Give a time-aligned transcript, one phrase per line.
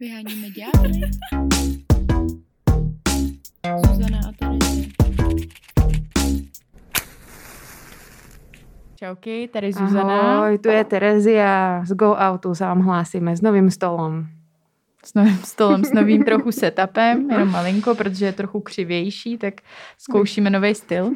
[0.00, 1.00] Vyháníme ďábly.
[3.86, 4.88] Zuzana a Terezie.
[8.96, 10.20] Čauky, tady Zuzana.
[10.20, 11.82] Ahoj, tu je Terezia.
[11.84, 14.30] Z Go Outu sa vám hlásíme s novým stolom.
[15.02, 19.54] S novým stolem, s novým trochu setupem, jenom malinko, protože je trochu křivější, tak
[19.98, 21.10] zkoušíme nový styl.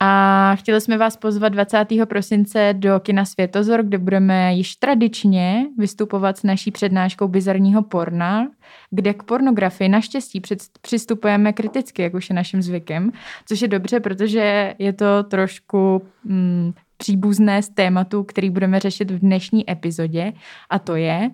[0.00, 1.86] A chtěli jsme vás pozvat 20.
[2.04, 8.48] prosince do kina Světozor, kde budeme již tradičně vystupovat s naší přednáškou bizarního porna,
[8.90, 10.42] kde k pornografii naštěstí
[10.80, 13.12] přistupujeme kriticky, jak už je naším zvykem,
[13.46, 19.18] což je dobře, protože je to trošku mm, příbuzné z tématu, který budeme řešit v
[19.18, 20.32] dnešní epizodě,
[20.70, 21.30] a to je...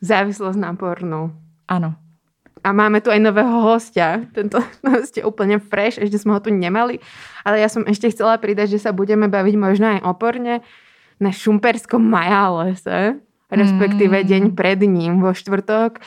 [0.00, 1.32] Závislosť na pornu.
[1.68, 1.94] Ano,
[2.60, 4.20] A máme tu aj nového hostia.
[4.36, 7.00] Tento host je úplne fresh, ešte sme ho tu nemali.
[7.44, 10.60] Ale ja som ešte chcela pridať, že sa budeme baviť možno aj o porne
[11.20, 13.16] na šumperskom majálese,
[13.48, 14.26] respektíve Mm.
[14.28, 16.00] deň pred ním vo štvrtok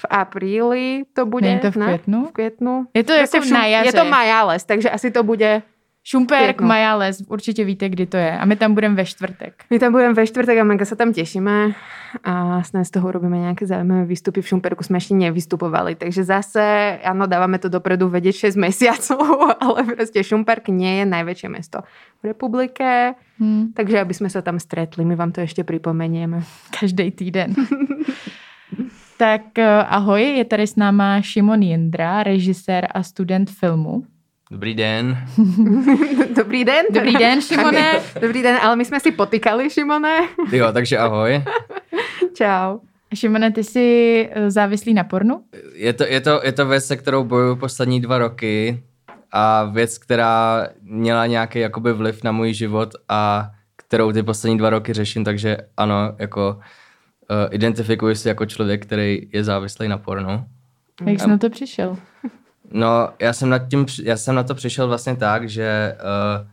[0.00, 1.44] v apríli to bude.
[1.44, 1.86] Není to v ne?
[1.86, 2.20] květnu?
[2.26, 2.74] V květnu.
[2.94, 3.88] Je to jako v šum- na jaře.
[3.88, 5.62] Je to majales, takže asi to bude
[6.04, 6.66] Šumperk, Květnu.
[6.66, 8.38] Majales, určitě víte, kdy to je.
[8.38, 9.64] A my tam budeme ve čtvrtek.
[9.70, 11.76] My tam budeme ve štvrtek a mega sa tam tešíme
[12.24, 14.40] a snad z toho urobíme nejaké zaujímavé výstupy.
[14.40, 19.20] V Šumperku sme ešte nevystupovali, takže zase, áno, dávame to dopredu vedieť 6 mesiacov,
[19.64, 21.84] ale proste Šumperk nie je najväčšie mesto
[22.24, 23.72] v republike, Hmm.
[23.72, 26.44] takže aby sme sa tam stretli, my vám to ešte pripomenieme.
[26.76, 27.56] Každý týden.
[29.16, 34.04] tak eh, ahoj, je tady s náma Šimon Jindra, režisér a student filmu.
[34.50, 35.18] Dobrý den.
[36.36, 36.86] Dobrý den.
[36.90, 38.00] Dobrý den, Šimone.
[38.20, 40.26] Dobrý den, ale my sme si potýkali, Šimone.
[40.52, 41.38] Jo, takže ahoj.
[42.34, 42.82] Čau.
[43.14, 43.86] Šimone, ty jsi
[44.32, 45.46] eh, závislý na pornu?
[45.74, 48.82] Je to, je to, je to věc, se kterou bojuju poslední dva roky
[49.32, 54.70] a věc, která měla nějaký jakoby vliv na můj život a kterou ty poslední dva
[54.70, 56.58] roky řeším, takže ano, jako
[57.30, 60.44] uh, identifikuji se jako člověk, který je závislý na pornu.
[61.06, 61.96] Jak jsi na to přišel?
[62.72, 65.96] No, já jsem, nad tím, já jsem na to přišel vlastně tak, že
[66.40, 66.46] uh,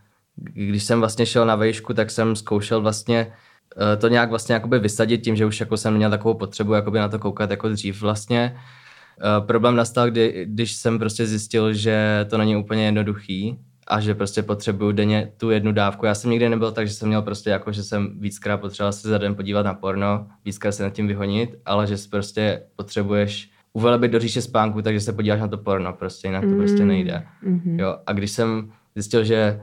[0.54, 3.34] když jsem vlastně šel na vejšku, tak jsem zkoušel vlastně
[3.78, 7.00] uh, to nějak vlastně jakoby vysadit tím, že už jako jsem měl takovou potřebu jakoby
[7.00, 8.56] na to koukat jako dřív vlastně.
[8.58, 14.16] Uh, problém nastal, kdy, když jsem prostě zjistil, že to není úplně jednoduchý a že
[14.16, 16.06] prostě potřebuju denně tu jednu dávku.
[16.06, 19.10] Já jsem nikdy nebyl tak, že jsem měl prostě jako, že jsem víckrát potřeboval se
[19.10, 24.12] za den podívat na porno, víckrát se nad tím vyhonit, ale že prostě potřebuješ uvelebit
[24.12, 27.24] do říše spánku, takže se podíváš na to porno, prostě jinak to prostě nejde.
[27.42, 27.80] Mhm.
[27.80, 29.60] Jo, a když jsem zjistil, že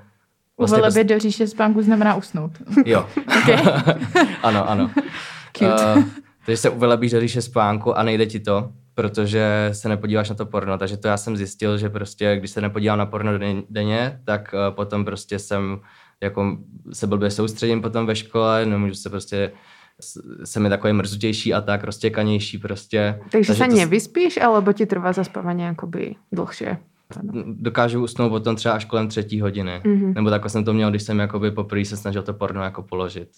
[0.59, 2.53] Vlastně prostě Uvelebit do říše spánku znamená usnout.
[2.87, 3.07] Jo.
[4.43, 4.91] ano, ano.
[5.53, 5.95] Cute.
[5.97, 6.03] Uh,
[6.47, 10.47] takže se uvelebíš do říše spánku a nejde ti to, protože se nepodíváš na to
[10.47, 10.79] porno.
[10.79, 14.55] Takže to já jsem zjistil, že prostě, když se nepodívám na porno den- denně, tak
[14.55, 15.81] uh, potom prostě jsem
[16.21, 16.59] jako
[16.93, 19.53] se blbě soustředím potom ve škole, nemůžu se prostě
[20.45, 23.21] jsem je takový mrzutější a tak, roztěkanější prostě.
[23.31, 26.79] Takže sa to s- nevyspíš, alebo ti trvá zaspávanie akoby dlhšie?
[27.47, 29.81] dokážu usnout potom třeba až kolem třetí hodiny.
[29.85, 30.15] Mhm.
[30.15, 33.29] Nebo takhle jsem to měl, když jsem jakoby poprvé se snažil to porno jako položit.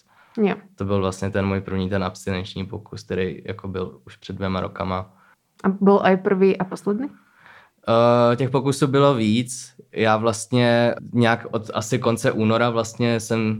[0.41, 0.55] Jo.
[0.75, 4.59] To byl vlastně ten můj první ten abstinenční pokus, který jako byl už před dvěma
[4.61, 5.13] rokama.
[5.63, 7.07] A bol aj prvý a posledný?
[7.07, 9.73] Uh, těch pokusů bylo víc.
[9.91, 13.59] Já vlastně nějak od asi konce února vlastně jsem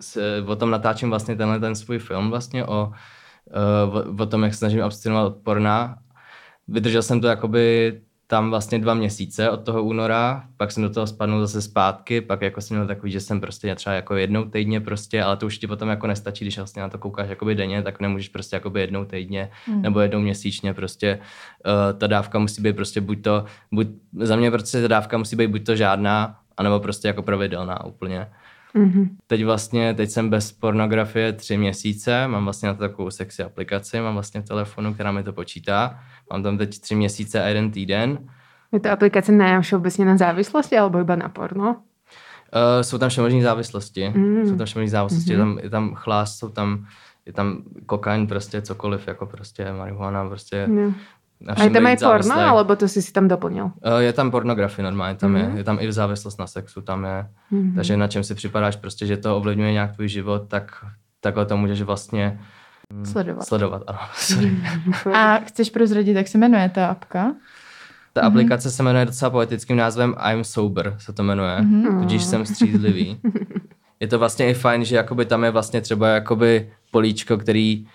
[0.00, 2.92] se, o tom natáčím vlastně tenhle ten svůj film vlastně o,
[3.86, 5.98] uh, o, o tom, jak se snažím abstinovat od porna.
[6.68, 11.06] Vydržel jsem to jakoby tam vlastně dva měsíce od toho února, pak jsem do toho
[11.06, 14.80] spadnul zase zpátky, pak jako jsem měl takový, že jsem prostě třeba jako jednou týdně
[14.80, 17.82] prostě, ale to už ti potom jako nestačí, když vlastně na to koukáš jakoby denně,
[17.82, 19.82] tak nemůžeš prostě jakoby jednou týdně Hmm.
[19.82, 21.18] nebo jednou měsíčně prostě
[21.66, 23.86] uh, ta dávka musí být prostě buď to, buď,
[24.20, 28.28] za mě prostě ta dávka musí být buď to žádná, anebo prostě jako pravidelná úplně.
[28.76, 29.16] Mhm.
[29.26, 34.00] Teď vlastně, teď jsem bez pornografie tři měsíce, mám vlastně na to takovou sexy aplikaci,
[34.00, 35.98] mám vlastně v telefonu, která mi to počítá.
[36.32, 38.18] Mám tam teď tři měsíce a jeden týden.
[38.72, 41.86] Je to aplikácia na všeobecne na závislosti alebo iba na porno?
[42.52, 44.08] Uh, jsou tam všemožné závislosti.
[44.08, 44.48] Mm.
[44.48, 45.32] Jsou tam všemožné závislosti.
[45.32, 45.40] Mhm.
[45.40, 46.86] Je, tam, je tam chlás, jsou tam,
[47.26, 50.92] je tam kokain, prostě cokoliv, jako prostě marihuana, prostě Jo.
[51.48, 53.64] A je tam aj porno, alebo to si si tam doplnil?
[53.84, 55.40] Uh, je tam pornografie normálně, tam Mhm.
[55.40, 57.26] je, je tam i závislost na sexu, tam je.
[57.50, 57.74] Mhm.
[57.74, 60.72] Takže na čem si připadáš prostě, že to ovlivňuje nějak tvůj život, tak
[61.20, 62.40] takhle to můžeš vlastně
[63.04, 63.46] Sledovat.
[63.46, 63.82] sledovat.
[63.86, 64.56] Ano, sorry.
[65.14, 67.34] A chceš prozradit, jak se jmenuje ta apka?
[68.12, 71.98] Ta aplikace se jmenuje docela poetickým názvem I'm Sober, se to jmenuje, Mhm.
[72.00, 73.20] tudíž jsem střízlivý.
[74.00, 77.86] Je to vlastně i fajn, že jakoby tam je vlastně třeba jakoby políčko, který,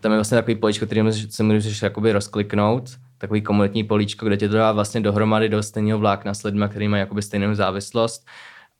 [0.00, 4.48] tam je vlastně takový políčko, který se můžeš jakoby rozkliknout, takový komunitní políčko, kde tě
[4.48, 8.26] to dá vlastně dohromady do stejného vlákna s lidmi, který mají jakoby stejnou závislost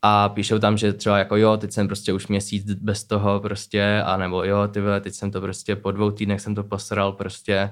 [0.02, 4.02] a píšou tam, že třeba jako jo, teď jsem prostě už měsíc bez toho prostě,
[4.04, 7.12] a nebo jo, ty vole, teď jsem to prostě po dvou týdnech jsem to posral
[7.12, 7.70] prostě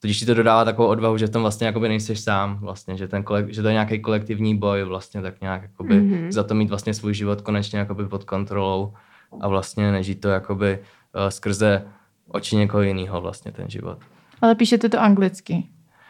[0.00, 3.08] Totiž ti to dodává takovou odvahu, že v tom vlastně jakoby nejseš sám, vlastně, že,
[3.08, 6.32] ten kolek, že to je nějaký kolektivní boj vlastně, tak nějak jakoby mm-hmm.
[6.32, 8.94] za to mít vlastně svůj život konečně jakoby pod kontrolou
[9.40, 11.82] a vlastně nežít to jakoby uh, skrze
[12.28, 13.98] oči někoho jiného vlastně ten život.
[14.42, 15.66] Ale píšete to anglicky.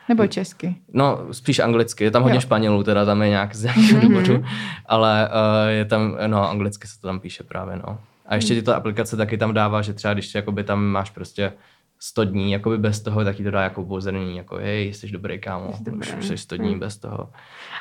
[0.09, 0.75] Nebo česky?
[0.93, 2.05] No, spíš anglicky.
[2.05, 2.41] Je tam hodně Jo.
[2.41, 4.45] Španělů, teda tam je nějak z nějakého důvodu,
[4.87, 7.99] ale uh, je tam, no, anglicky se to tam píše právě, no.
[8.27, 11.53] A ještě ti to aplikace taky tam dává, že třeba když jakoby tam máš prostě
[11.99, 15.39] 100 dní, jakoby bez toho, tak ti to dá jako upozornění, jako hej, jsi dobrý
[15.41, 16.09] kámo, Jsi dobrý.
[16.19, 17.31] už jsi 100 dní bez toho.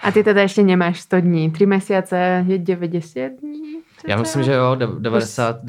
[0.04, 1.52] A ty teda ešte nemáš 100 dní.
[1.52, 3.78] 3 mesiace je 90 dní?
[4.08, 5.60] Já myslím, že jo, de- 90,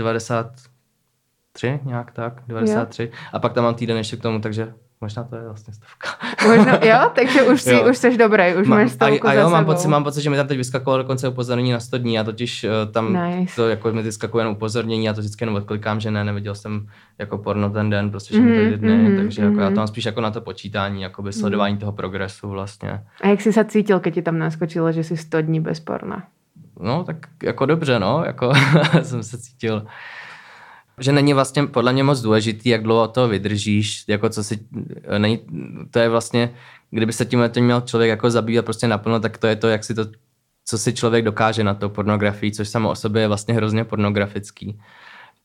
[1.62, 3.10] 93, nějak tak, 93.
[3.32, 6.08] A pak tam mám týden ještě k tomu, takže možná to je vlastně stovka.
[6.48, 7.10] Možno, jo?
[7.14, 7.90] Takže už, si, Jo.
[7.90, 9.72] už seš dobrý, už Ma- máš a, stovku a za jo, mám sebou.
[9.72, 12.64] pocit, mám pocit, že mi tam teď vyskakovalo dokonce upozornění na 100 dní a totiž
[12.64, 13.56] uh, tam Nice.
[13.56, 16.86] to jako mi vyskakuje jen upozornění a to vždycky jenom odklikám, že ne, neviděl jsem
[17.18, 19.74] jako porno ten den, prostě že Mhm, mm, ty dny, mhm, takže jako já mhm.
[19.74, 23.00] to mám spíš jako na to počítání, jakoby sledování toho progresu vlastně.
[23.22, 26.22] A jak si sa cítil, keď ti tam naskočilo, že si 100 dní bez porna?
[26.80, 28.52] No, tak jako dobře, no, jako
[29.02, 29.86] jsem se cítil,
[30.98, 34.58] že není vlastně podle mě moc důležitý, jak dlouho to vydržíš, jako co si,
[35.18, 35.40] není,
[35.90, 36.54] to je vlastně,
[36.90, 39.94] kdyby se tím měl člověk jako zabývat prostě naplno, tak to je to, jak si
[39.94, 40.04] to,
[40.64, 44.78] co si člověk dokáže na to pornografii, což samo o sobě je vlastně hrozně pornografický.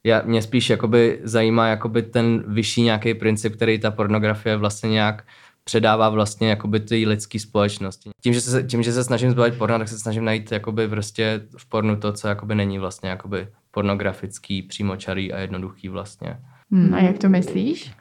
[0.04, 5.24] Já, mě spíš jakoby zajímá jakoby ten vyšší nějaký princip, který ta pornografie vlastně nějak
[5.63, 8.10] předává vlastně jakoby ty lidské společnosti.
[8.21, 11.42] Tím že, se, tím, že se snažím zbavit porna, tak se snažím najít jakoby prostě
[11.57, 16.38] v pornu to, co jakoby není vlastně jakoby pornografický, přímočarý a jednoduchý vlastně.
[16.71, 17.92] Hmm, a jak to myslíš?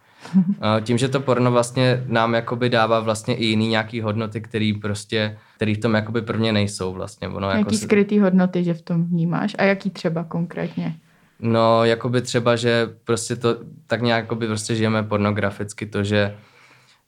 [0.84, 5.38] Tím, že to porno vlastně nám jakoby dává vlastně i jiný nějaký hodnoty, který prostě,
[5.56, 7.28] který v tom jakoby prvně nejsou vlastně.
[7.28, 9.56] Ono jako Jaký se- skrytý hodnoty, že v tom vnímáš?
[9.58, 10.94] A jaký třeba konkrétně?
[11.40, 13.56] No, jakoby třeba, že prostě to
[13.86, 16.34] tak nějak jakoby prostě žijeme pornograficky, to, že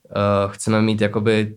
[0.04, 1.56] uh, chceme mít jakoby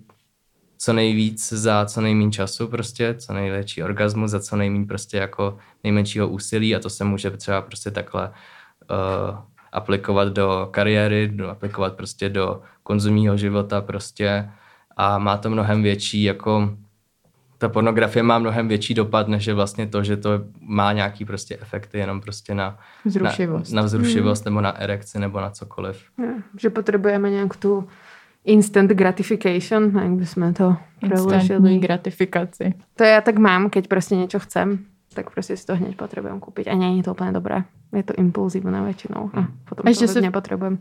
[0.77, 5.57] co nejvíc za co nejméně času prostě, co největší orgasmus za co nejméně prostě jako
[5.83, 9.38] nejmenšího úsilí a to se může třeba prostě takhle uh,
[9.71, 14.49] aplikovat do kariéry, do, aplikovat prostě do konzumního života prostě
[14.97, 16.77] a má to mnohem větší jako
[17.57, 20.29] ta pornografie má mnohem větší dopad, než je vlastně to, že to
[20.61, 23.71] má nějaký prostě efekty jenom prostě na Vzrušivost.
[23.71, 26.03] na, na vzrušivost nebo na erekci nebo na cokoliv.
[26.19, 27.88] Ja, že potrebujeme nějak tu
[28.47, 31.79] instant gratification, jak by sme to Instantní preložili.
[31.79, 32.65] gratifikaci.
[32.95, 34.79] To ja tak mám, keď prostě niečo chcem,
[35.13, 36.67] tak prostě si to hneď potrebujem kúpiť.
[36.67, 37.63] A nie je to úplne dobré.
[37.94, 39.29] Je to impulzívne väčšinou.
[39.33, 40.77] A potom A to se- nepotrebujem.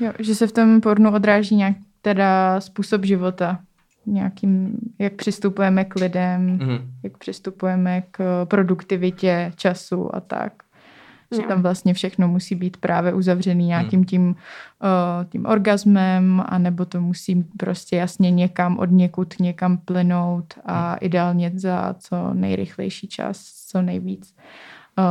[0.00, 3.58] Jo, že se v tom pornu odráží nějak teda způsob života.
[4.06, 6.78] Nějakým, jak přistupujeme k lidem, Mhm.
[7.02, 10.52] jak přistupujeme k produktivitě času a tak.
[11.34, 11.48] Že Jo.
[11.48, 17.44] tam vlastně všechno musí být právě uzavřený nějakým tím, uh, tím orgasmem, anebo to musí
[17.56, 23.38] prostě jasně někam od někud někam plynout a ideálně za co nejrychlejší čas,
[23.68, 24.34] co nejvíc
[24.98, 25.04] uh,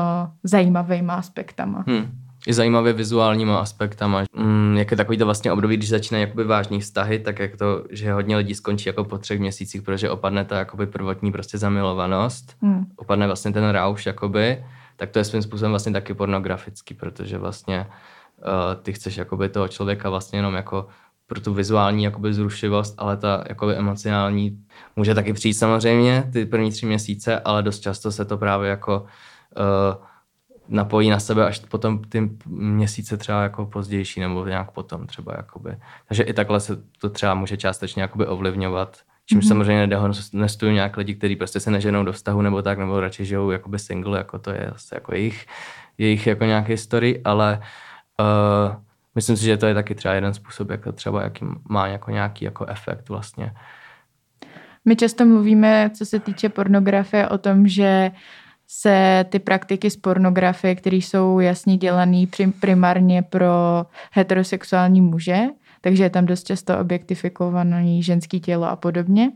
[0.43, 1.83] zajímavýma aspektama.
[1.87, 2.11] Hmm.
[2.47, 4.23] I zajímavě vizuálníma aspektama.
[4.37, 7.83] Mm, jak je takový to vlastně období, když začínají jakoby vážní vztahy, tak jak to,
[7.89, 12.55] že hodně lidí skončí jako po třech měsících, protože opadne ta jakoby prvotní prostě zamilovanost,
[12.61, 12.85] Hmm.
[12.95, 14.63] opadne vlastně ten rauš jakoby,
[14.97, 17.87] tak to je svým způsobem vlastně taky pornografický, protože vlastně
[18.37, 20.87] uh, ty chceš jakoby toho člověka vlastně jenom jako
[21.27, 26.71] pro tu vizuální jakoby zrušivost, ale ta jakoby emocionální může taky přijít samozřejmě ty první
[26.71, 30.05] tři měsíce, ale dost často se to právě jako uh,
[30.67, 35.77] napojí na sebe až potom ty měsíce třeba jako pozdější nebo nějak potom třeba jakoby.
[36.07, 38.97] Takže i takhle se to třeba může částečně jakoby ovlivňovat.
[39.29, 39.47] Čímž mm-hmm.
[39.47, 43.51] samozřejmě nedehonestuju nějak lidi, kteří prostě se neženou do vztahu nebo tak, nebo radši žijou
[43.51, 45.45] jakoby single, jako to je zase jako jejich,
[45.97, 47.59] jejich jako nějaký story, ale
[48.19, 48.75] uh,
[49.15, 52.11] myslím si, že to je taky třeba jeden způsob, jak to třeba jaký má jako
[52.11, 53.53] nějaký jako efekt vlastně.
[54.85, 58.11] My často mluvíme, co se týče pornografie, o tom, že
[58.67, 62.25] se ty praktiky z pornografie, které jsou jasně dělané
[62.59, 65.37] primárně pro heterosexuální muže,
[65.81, 69.31] takže je tam dost často objektifikovaný ženský tělo a podobně,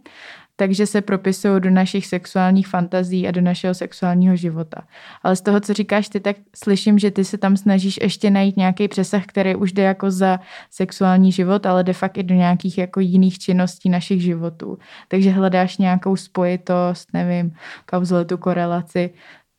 [0.55, 4.81] takže se propisují do našich sexuálních fantazí a do našeho sexuálního života.
[5.23, 8.57] Ale z toho, co říkáš ty, tak slyším, že ty se tam snažíš ještě najít
[8.57, 12.77] nějaký přesah, který už jde jako za sexuální život, ale de facto i do nějakých
[12.77, 14.77] jako jiných činností našich životů.
[15.07, 17.53] Takže hledáš nějakou spojitost, nevím,
[17.85, 19.09] kauzalitu, korelaci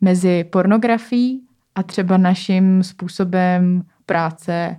[0.00, 1.40] mezi pornografií
[1.74, 4.76] a třeba naším způsobem práce,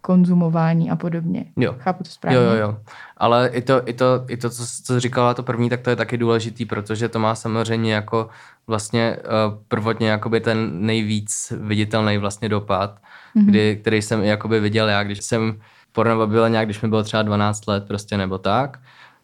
[0.00, 1.44] konzumování a podobně.
[1.56, 1.74] Jo.
[1.78, 2.38] Chápu to správně?
[2.38, 2.76] Jo, jo, jo.
[3.16, 5.96] Ale i to, i to, i to co, co říkala to první, tak to je
[5.96, 8.28] taky důležitý, protože to má samozřejmě jako
[8.66, 12.98] vlastně uh, prvotně jakoby ten nejvíc viditelný vlastně dopad,
[13.36, 13.44] mm-hmm.
[13.44, 15.60] kdy, který jsem jakoby viděl já, když jsem
[15.92, 18.78] porno bylo nějak, když mi bylo třeba 12 let prostě nebo tak.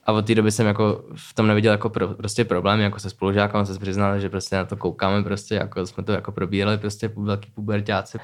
[0.06, 3.10] A od té doby jsem jako v tom neviděl jako pro, prostě problém, jako se
[3.10, 7.10] spolužákem se přiznal, že prostě na to koukáme, prostě jako jsme to jako probírali prostě
[7.16, 8.18] velký pubertáci.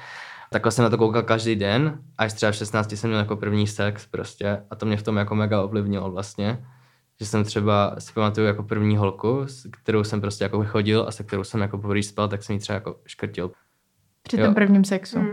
[0.53, 3.67] Takhle jsem na to koukal každý den, až třeba v 16 jsem měl jako první
[3.67, 6.65] sex prostě a to mě v tom jako mega ovlivnilo vlastně.
[7.19, 11.11] Že jsem třeba si pamatuju jako první holku, s kterou jsem prostě jako vychodil a
[11.11, 13.51] se kterou jsem jako poprvé spal, tak jsem ji třeba jako škrtil.
[14.23, 14.45] Při Jo.
[14.45, 15.19] tom prvním sexu.
[15.19, 15.32] Mm.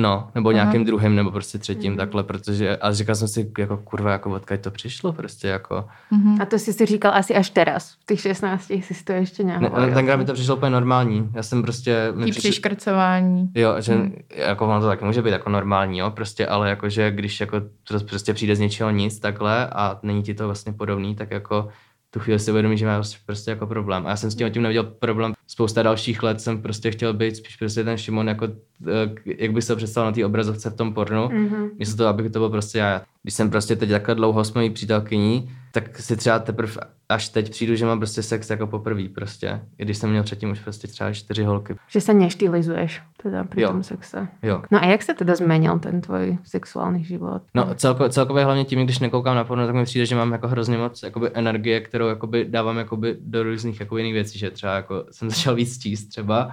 [0.00, 0.54] No, nebo Aha.
[0.54, 1.98] nějakým druhým, nebo prostě třetím, Mhm.
[1.98, 6.42] takhle, protože, a říkal jsem si, jako kurva, jako odkud to přišlo, prostě jako, Mhm.
[6.42, 7.92] A to si si říkal asi až teraz.
[7.92, 9.94] V těch 16 si to ještě ne, nehovoril.
[9.94, 13.50] tenkrát mi to přišlo úplně normální, já jsem prostě, Tý přišlo, přiškrcování.
[13.54, 14.14] jo, že Hmm.
[14.36, 18.00] jako ono to taky může být jako normální, jo, prostě, ale jakože když jako to
[18.08, 21.68] prostě přijde z něčeho nic takhle a není ti to vlastně podobný, tak jako
[22.16, 24.06] tu chvíli si uvědomí, že má prostě jako problém.
[24.06, 25.32] A já jsem s tím tím neviděl problém.
[25.46, 28.48] Spousta dalších let jsem prostě chtěl být spíš prostě ten Šimon, jako,
[28.86, 31.28] eh, jak by se představil na té obrazovce v tom pornu.
[31.28, 31.70] Mhm.
[31.78, 33.02] Místo toho, abych to byl prostě já.
[33.22, 36.72] Když jsem prostě teď takhle dlouho s mojí přítelkyní, tak si třeba teprve
[37.08, 39.60] až teď přijdu, že mám prostě sex jako poprvé prostě.
[39.78, 41.76] I když jsem měl předtím už prostě třeba čtyři holky.
[41.88, 43.68] Že sa neštylizuješ teda pri Jo.
[43.68, 44.28] tom sexe.
[44.42, 44.62] Jo.
[44.70, 47.42] No a jak se teda zmenil ten tvoj sexuální život?
[47.54, 50.48] No celko, celkově hlavně tím, když nekoukám na porno, tak mi přijde, že mám jako
[50.48, 54.74] hrozně moc jakoby, energie, kterou jakoby, dávám jakoby, do různých jako, jiných věcí, že třeba
[54.74, 56.50] jako, jsem začal víc číst třeba,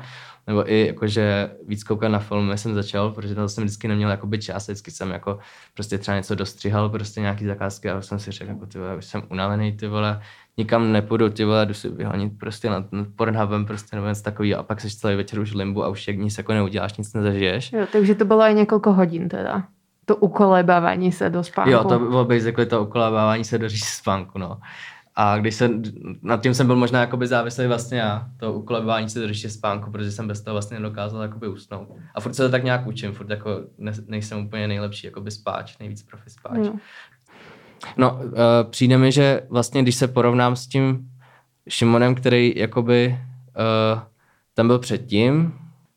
[0.48, 4.40] nebo i jakože víc koukat na filmy jsem začal, protože to jsem vždycky neměl jakoby
[4.40, 5.40] čas, vždycky jsem jako
[5.74, 9.06] prostě třeba něco dostřihal, prostě nějaký zakázky a jsem si řekl, jako ty vole, už
[9.06, 10.22] jsem unavený, ty vole,
[10.58, 14.60] nikam nepůjdu, ty vole, jdu si vyhonit prostě nad, nad Pornhubem prostě nebo něco takového
[14.60, 17.14] a pak seš celý večer už v limbu a už jak nic jako neuděláš, nic
[17.14, 17.74] nezažiješ.
[17.74, 19.64] Jo, takže to bylo aj několik hodin teda.
[20.06, 21.72] To ukolebávání se do spánku.
[21.72, 24.58] Jo, to bylo basically to ukolávání se do spánku, no.
[25.16, 25.84] A když jsem,
[26.22, 29.92] nad tím jsem byl možná jakoby závislý vlastně já, to ukolebání se do říše spánku,
[29.92, 31.88] protože jsem bez toho vlastně nedokázal jakoby usnout.
[32.16, 35.78] A furt se to tak nějak učím, furt jako ne, nejsem úplně nejlepší jakoby spáč,
[35.78, 36.58] nejvíc profi spáč.
[36.58, 36.74] Jo.
[37.98, 38.32] No, uh,
[38.70, 41.10] přijde mi, že vlastně, když se porovnám s tím
[41.70, 43.20] Šimonem, který jakoby
[43.96, 44.00] uh,
[44.54, 45.54] tam byl předtím,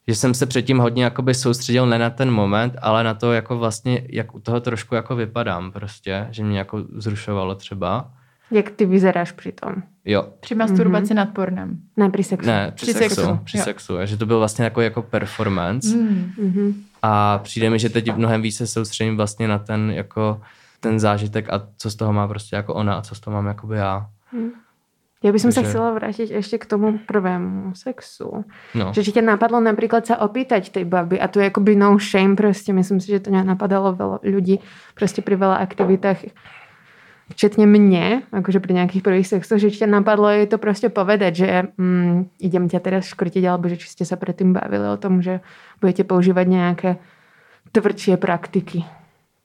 [0.09, 3.59] že jsem se předtím hodně jakoby soustředil ne na ten moment, ale na to, jako
[3.59, 8.11] vlastně, jak u toho trošku jako vypadám prostě, že mě jako zrušovalo třeba.
[8.51, 9.75] Jak ty vyzeráš při tom?
[10.05, 11.79] Jo, Při masturbaci nad pornem.
[11.97, 12.47] Ne, při sexu.
[12.47, 13.65] ne, při, Při sexu, sexu, při jo.
[13.65, 15.97] sexu, a že to byl vlastně jako, jako performance.
[15.97, 16.33] Mm.
[16.39, 16.75] Mhm.
[17.03, 20.41] A přijde mi, že teď mnohem víc se soustředím vlastně na ten jako
[20.87, 23.47] ten zážitek a co z toho má prostě jako ona a co z toho mám
[23.47, 24.07] jakoby já.
[25.25, 28.45] Ja by som sa Takže- chcela vrátiť ešte k tomu prvému sexu.
[28.77, 28.93] No.
[28.93, 32.37] Že či ťa napadlo napríklad sa opýtať tej baby a tu je akoby no shame
[32.37, 32.71] proste.
[32.71, 34.61] Myslím si, že to napadalo veľa ľudí
[34.93, 36.31] proste pri veľa aktivitách
[37.33, 41.49] včetne mne, akože pri nejakých prvých sexoch, že ťa napadlo jej to proste povedať, že
[41.75, 45.43] mm, idem ťa teraz škrtiť, alebo že či ste sa predtým bavili o tom, že
[45.83, 46.91] budete používať nejaké
[47.75, 48.87] tvrdšie praktiky.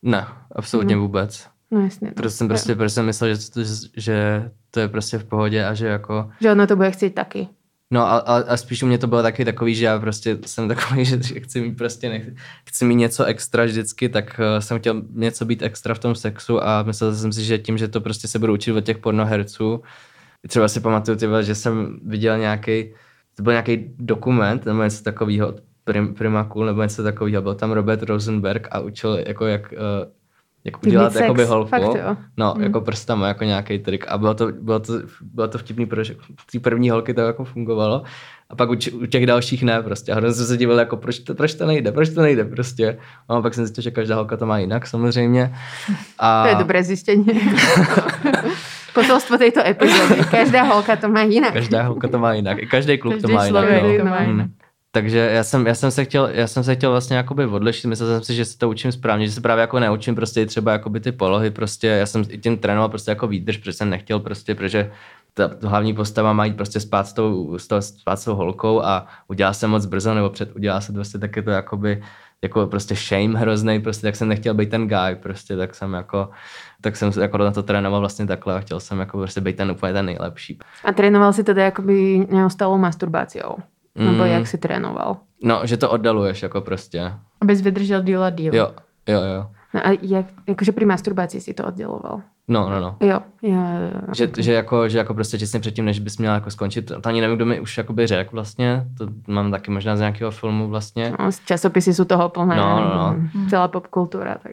[0.01, 1.47] Ne, absolutně vůbec.
[1.71, 2.11] No jasne.
[2.11, 3.61] Protože jsem prostě, protože jsem myslel, že to,
[3.97, 7.47] že to je prostě v pohodě a že jako Že ona to bude chcieť taky.
[7.91, 10.67] No a, a, a spíš u mě to bylo taky takový, že já prostě jsem
[10.67, 12.29] takový, že chci mít prostě nech,
[12.69, 16.63] chci mít něco extra vždycky, tak uh, jsem chtěl něco být extra v tom sexu
[16.63, 19.81] a myslel jsem si, že tím, že to prostě se budu učit od těch pornoherců,
[20.47, 22.93] třeba si pamatuju, tyba, že jsem viděl nějaký,
[23.35, 27.55] to byl nějaký dokument nebo něco takového od Prim, Prima Cool nebo něco takového, byl
[27.55, 30.11] tam Robert Rosenberg a učil jako jak, uh,
[30.63, 31.69] jak udělat sex, jakoby holku.
[31.69, 32.17] fakt jo.
[32.37, 32.63] No, Hmm.
[32.63, 34.05] jako prstama, jako nějaký trik.
[34.07, 37.43] A bylo to, bylo to, bylo to vtipný, protože v té první holky to jako
[37.45, 38.03] fungovalo.
[38.49, 40.11] A pak u, u těch dalších ne prostě.
[40.11, 42.97] A hrozně jsem se divil, jako proč to, proč to nejde, proč to nejde prostě.
[43.29, 45.53] A pak jsem zjistil, že každá holka to má jinak samozřejmě.
[46.19, 47.33] A To je dobré zistenie.
[48.93, 50.19] Posolstvo tejto epizódy.
[50.31, 51.53] Každá holka to má jinak.
[51.53, 52.59] Každá holka to má jinak.
[52.59, 53.65] I každý kluk to Každý má jinak.
[53.83, 53.97] no.
[53.97, 54.51] to má Hmm.
[54.93, 58.09] Takže já jsem, já jsem se chtěl, já jsem se chtěl vlastně jakoby odlišit, myslel
[58.09, 60.99] jsem si, že se to učím správně, že se právě jako neučím prostě třeba jakoby
[60.99, 61.87] ty polohy, prostě.
[61.87, 64.91] Já jsem i tím trénoval prostě jako výdrž, protože jsem nechtěl prostě, protože
[65.33, 68.81] ta, hlavní postava má jít prostě spát s tou, s tou, spát s tou holkou
[68.81, 72.03] a udělá se moc brzo, nebo před udělá se prostě taky to jakoby
[72.41, 76.29] jako prostě shame hrozný, prostě tak jsem nechtěl být ten guy, prostě tak jsem jako,
[76.81, 79.71] tak jsem jako na to trénoval vlastně takhle a chtěl jsem jako prostě být ten
[79.71, 80.59] úplně ten nejlepší.
[80.83, 82.77] A trénoval si teda akoby neustalou
[83.95, 84.11] masturbáciou.
[84.11, 84.29] Nebo Mm.
[84.29, 85.17] jak si trénoval.
[85.43, 87.13] No, že to oddaluješ jako prostě.
[87.41, 88.55] Abys vydržel díl a díl.
[88.55, 88.71] Jo,
[89.07, 89.47] jo, jo.
[89.73, 92.21] No a jak, akože pri masturbácii si to oddeloval.
[92.47, 92.97] No, no, no.
[92.99, 93.19] Jo.
[93.41, 94.13] jo, jo.
[94.15, 97.21] Že, že, jako, že jako prostě těsně předtím, než bys měla jako skončit, to ani
[97.21, 101.13] nevím, kdo mi už jakoby řekl vlastně, to mám taky možná z nějakého filmu vlastně.
[101.19, 102.55] No, časopisy sú toho plné.
[102.55, 103.47] No, no, no.
[103.49, 104.35] Celá popkultúra.
[104.43, 104.51] Tak.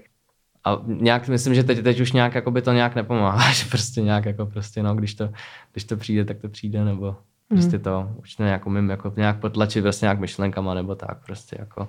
[0.64, 4.25] A nějak myslím, že teď, teď už nějak jakoby to nějak nepomáhá, že prostě nějak
[4.25, 5.28] jako prostě no, když to,
[5.73, 7.16] když to přijde, tak to přijde, nebo
[7.49, 11.57] prostě to už to nějak umím jako nějak potlačit prostě nějak myšlenkama, nebo tak prostě
[11.59, 11.88] jako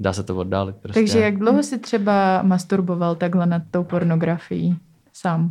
[0.00, 1.00] dá se to oddálit prostě.
[1.00, 4.76] Takže jak dlouho si třeba masturboval takhle nad tou pornografií
[5.12, 5.50] sám?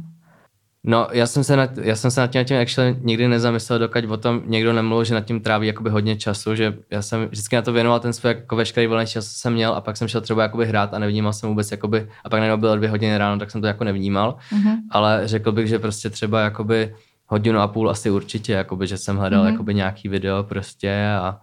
[0.83, 3.79] No, já jsem se nad, já jsem se nad tím, nad tím actually nikdy nezamyslel,
[3.79, 7.25] dokud o tom někdo nemluvil, že nad tím tráví jakoby hodně času, že já jsem
[7.25, 9.97] vždycky na to věnoval ten svůj jako veškerý volný čas, co jsem měl a pak
[9.97, 12.89] jsem šel třeba jakoby hrát a nevnímal jsem vůbec jakoby, a pak najednou bylo dvě
[12.89, 14.77] hodiny ráno, tak jsem to jako nevnímal, Mhm.
[14.91, 16.95] ale řekl bych, že prostě třeba jakoby
[17.29, 19.51] hodinu a půl asi určitě, jakoby, že jsem hledal Mhm.
[19.51, 21.39] jakoby nějaký video prostě a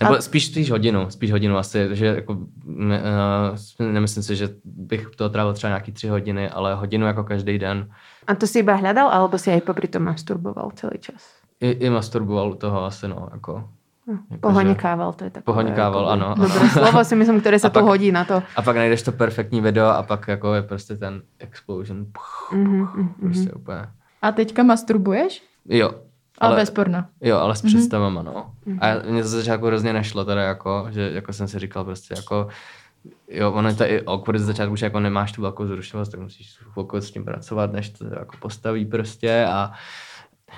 [0.00, 3.02] nebo A- spíš, spíš hodinu, spíš hodinu asi, že jako, ne,
[3.80, 7.58] uh, nemyslím si, že bych to trávil třeba nějaký tři hodiny, ale hodinu jako každý
[7.58, 7.90] den.
[8.26, 11.22] A to si iba hľadal, alebo si aj popri tom masturboval celý čas?
[11.60, 13.68] I, i masturboval u toho asi, no, jako.
[14.08, 15.44] Jakože- Pohonikával, to je takové.
[15.44, 16.34] Pohonikával, akoby ano.
[16.48, 18.42] Dobré slovo si myslím, ktoré sa A pak- tu hodí na to.
[18.56, 22.06] A pak najdeš to perfektní video a pak jako je prostě ten explosion.
[22.12, 23.82] Puch, Mhm, mhm, prostě úplně.
[24.22, 25.42] A teďka masturbuješ?
[25.68, 25.90] Jo.
[26.40, 27.08] Ale, bez porna.
[27.20, 27.72] Jo, ale s Mhm.
[27.72, 28.50] představama, no.
[28.80, 32.14] A já- mně to začátku hrozně nešlo teda jako, že jako jsem si říkal prostě
[32.16, 32.48] jako,
[33.28, 36.20] jo, ono je to i awkward z začátku, že jako nemáš tu velkou zrušenost, tak
[36.20, 39.72] musíš chvilku s tím pracovat, než to jako postaví prostě a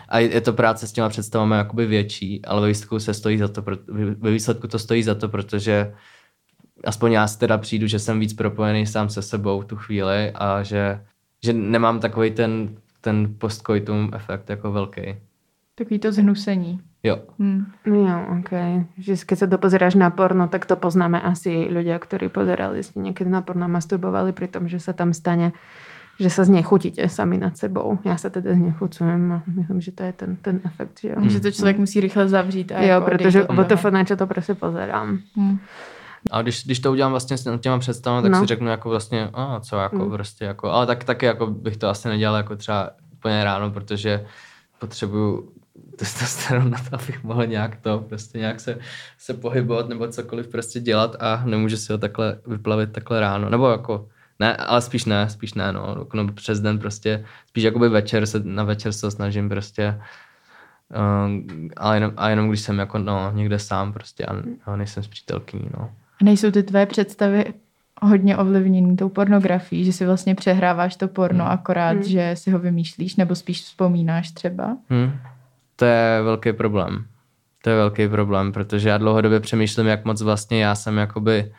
[0.09, 3.49] a je to práce s těma představami jakoby větší, ale ve výsledku se stojí za
[3.49, 3.63] to,
[4.19, 5.95] ve výsledku to stojí za to, protože
[6.85, 10.31] aspoň já si teda přijdu, že jsem víc propojený sám se sebou v tu chvíli
[10.35, 11.05] a že,
[11.45, 15.17] že nemám takový ten, ten postcoitum efekt jako velký.
[15.75, 16.81] Takový to zhnusení.
[17.03, 17.19] Jo.
[17.39, 17.65] Hm.
[17.87, 18.53] Jo, ok.
[19.01, 23.33] Že keď sa dopozeráš na porno, tak to poznáme asi ľudia, ktorí pozerali ste niekedy
[23.33, 25.57] na porno masturbovali pri tom, že sa tam stane,
[26.21, 27.97] že sa znechutíte sami nad sebou.
[28.05, 31.01] Ja sa teda znechucujem a myslím, že to je ten, ten efekt.
[31.01, 32.73] Že jo, Že to člověk musí rychle zavřít.
[32.73, 35.19] A jo jako protože to na čo to prostě pozerám.
[35.37, 35.59] Hm.
[36.31, 38.41] A když, když to udělám vlastně s těma představami, tak No.
[38.41, 40.11] si řeknu jako vlastně, a co jako Mm.
[40.11, 44.27] prostě jako, ale tak, taky jako bych to asi nedělal jako třeba úplně ráno, protože
[44.79, 45.53] potřebuju
[45.97, 48.79] testosteron na to, abych mohl nějak to, prostě nějak se,
[49.19, 53.71] se pohybovat nebo cokoliv prostě dělat a nemůžu si ho takhle vyplavit takhle ráno, nebo
[53.71, 54.09] jako,
[54.39, 58.27] ne, ale spíš ne, spíš ne, no, jako, no přes den prostě, spíš jakoby večer
[58.27, 60.01] se, na večer se snažím prostě,
[61.27, 64.33] um, a, jenom, a jenom když jsem jako, no, někde sám prostě a,
[64.65, 65.91] a nejsem s přítelkyní, no.
[66.21, 67.45] A nejsou ty tvé představy
[68.03, 71.53] hodně ovlivněný tou pornografií, že si vlastně přehráváš to porno Hmm.
[71.53, 72.03] akorát, Hmm.
[72.03, 74.77] že si ho vymýšlíš nebo spíš vzpomínáš třeba?
[74.91, 75.13] Hmm.
[75.77, 77.05] To je velký problém.
[77.63, 81.53] To je velký problém, protože já dlouhodobě přemýšlím, jak moc vlastně já jsem jakoby,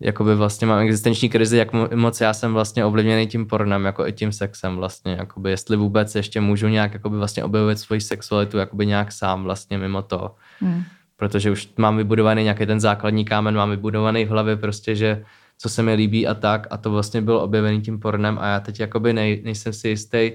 [0.00, 4.06] jakoby vlastně mám existenční krizi, jak mo- moc já jsem vlastně ovlivněný tím pornem, jako
[4.06, 8.58] i tím sexem vlastně, jakoby, jestli vůbec ještě můžu nějak jakoby vlastně objevit svoji sexualitu
[8.58, 10.34] jakoby nějak sám vlastně mimo to.
[10.62, 10.82] Hm.
[11.20, 15.24] Protože už mám vybudovaný nějaký ten základní kámen, mám vybudovaný v hlavě prostě, že
[15.58, 18.60] co se mi líbí a tak a to vlastně bylo objevený tím pornem a já
[18.60, 20.32] teď jakoby nej, nejsem si jistý,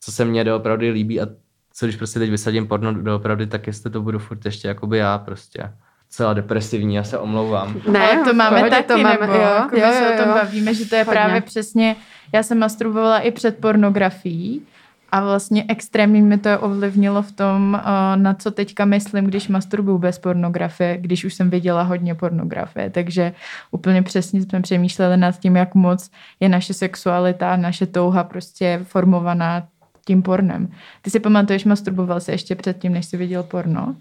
[0.00, 1.26] co se mně doopravdy líbí a
[1.74, 5.18] co když prostě teď vysadím porno doopravdy, tak jestli to budu furt ještě jakoby já
[5.18, 5.72] prostě.
[6.08, 7.80] Celá depresivní, já se omlouvám.
[7.88, 10.10] Ne, Ale to máme pohodě, taky, to máme, nebo jo, jako jo, my se jo,
[10.14, 10.34] o tom jo.
[10.34, 11.12] bavíme, že to je Hodně.
[11.12, 11.96] právě přesně,
[12.32, 14.66] já jsem masturbovala i před pornografií
[15.14, 19.98] a vlastně extrémně mi to ovlivnilo v tom, eh, na co teďka myslím, když masturbuju
[19.98, 23.32] bez pornografie, když už jsem viděla hodně pornografie, takže
[23.70, 29.62] úplně přesně jsme přemýšleli nad tím, jak moc je naše sexualita, naše touha prostě formovaná
[30.04, 30.68] tím pornem.
[31.02, 33.96] Ty si pamatuješ, masturboval se ještě předtím, než jsi viděl porno?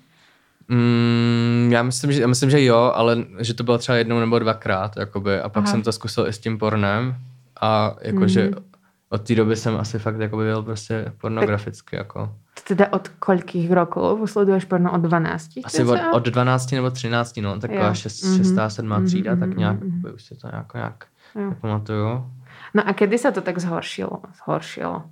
[0.67, 4.39] Mm, já, myslím, že, já myslím, že jo, ale že to bylo třeba jednou nebo
[4.39, 5.71] dvakrát, jakoby, a pak Aha.
[5.71, 7.15] jsem to zkusil i s tím pornem
[7.61, 8.72] a jakože Mhm.
[9.13, 12.33] Od té doby jsem asi fakt jakoby byl prostě pornograficky, jako.
[12.67, 14.91] Teda od koľkých rokov sleduješ porno?
[14.91, 15.61] Od 12?
[15.65, 17.93] Asi od, od 12 nebo 13, no, taková Jo.
[17.93, 18.37] 6, Mhm.
[18.37, 18.55] 6.
[18.67, 18.89] 7.
[18.97, 19.85] Mhm, třída, tak mhm, nějak, mhm.
[19.95, 21.53] jakoby, už si to nějak, nějak Jo.
[21.61, 22.31] pamatuju.
[22.73, 24.21] No a kedy sa to tak zhoršilo?
[24.33, 25.03] Zhoršilo.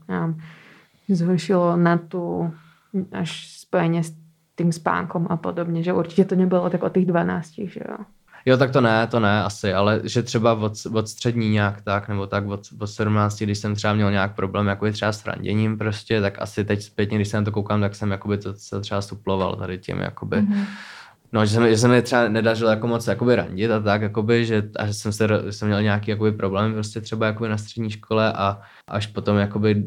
[1.10, 2.50] Zhoršilo na tú
[3.14, 3.30] až
[3.62, 4.18] spojenie s
[4.56, 7.98] tým spánkom a podobne, že určite to nebylo tak od tých 12, že jo?
[8.46, 12.10] Jo, tak to ne, to ne asi, ale že třeba od, od střední nějak tak,
[12.10, 15.78] nebo tak od, od 17, když jsem třeba měl nějak problém jako třeba s randěním
[15.78, 18.82] prostě, tak asi teď zpětně, když se na to koukám, tak jsem jakoby to se
[18.82, 20.42] třeba suploval tady tím, jakoby.
[20.42, 20.54] Mhm.
[20.54, 20.66] Mm-hmm.
[21.34, 24.02] No, že se, mi, že se mi třeba nedařilo jako moc jakoby randit a tak,
[24.02, 27.58] jakoby, že, a že jsem, se, jsem měl nějaký jakoby problém prostě třeba jakoby na
[27.58, 29.86] střední škole a až potom jakoby uh,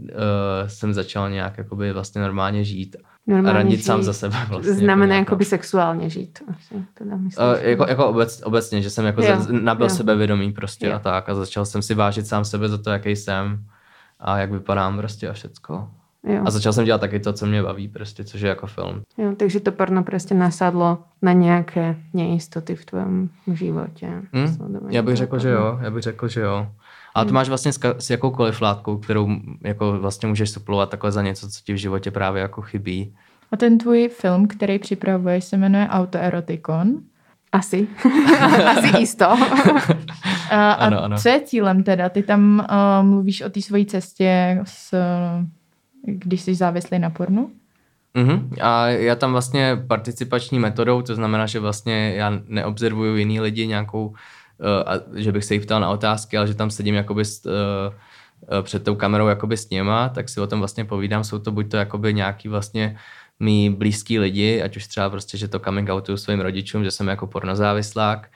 [0.67, 2.97] jsem začal nějak jakoby vlastně normálně žít
[3.47, 4.73] a randit sám za sebe vlastně.
[4.75, 6.39] Znamená nějak, jakoby sexuálně žít.
[6.51, 9.87] Asi, teda myslím, Uh, že- jako, jako obec, obecně, že jsem jako Jo, za, nabil
[9.87, 9.91] jo.
[9.91, 10.93] sebevědomí prostě Jo.
[10.95, 13.65] a tak a začal jsem si vážit sám sebe za to, jaký jsem
[14.21, 15.89] a jak vypadám prostě a všecko.
[16.25, 16.43] jo.
[16.47, 19.03] A začal jsem dělat taky to, co mě baví prostě, což je jako film.
[19.19, 24.09] jo, takže to porno prostě nasadlo na nějaké nejistoty v tvém životě.
[24.37, 24.49] Hm?
[24.57, 25.67] Sledování Já bych řekl, že porna.
[25.71, 26.67] jo, já bych řekl, že jo.
[27.15, 27.29] A Hmm.
[27.29, 29.29] to máš vlastně s, s jakoukoliv látkou, kterou
[29.65, 33.15] jako vlastně můžeš suplovat takhle za něco, co ti v životě právě jako chybí.
[33.53, 36.95] A ten tvůj film, který připravuješ, se jmenuje Autoerotikon.
[37.53, 37.89] Asi.
[38.67, 39.25] Asi jisto.
[39.27, 39.37] A,
[40.51, 41.19] a Ano, ano.
[41.19, 42.09] co je cílem teda?
[42.09, 44.95] Ty tam uh, mluvíš o té svojí cestě, s,
[46.03, 47.51] když jsi závislý na pornu?
[48.15, 48.51] Mhm.
[48.61, 54.07] A já tam vlastně participační metodou, to znamená, že vlastně já neobservuju jiný lidi nějakou,
[54.07, 54.17] uh,
[54.87, 57.53] a, že bych se jich ptal na otázky, ale že tam sedím jakoby s, uh,
[57.53, 61.25] uh, před tou kamerou jakoby s něma, tak si o tom vlastně povídám.
[61.25, 62.99] Jsou to buď to jakoby nějaký vlastně
[63.41, 67.09] mý blízký lidi, ať už třeba prostě, že to coming outuju svým rodičům, že jsem
[67.09, 68.29] jako pornozávislák,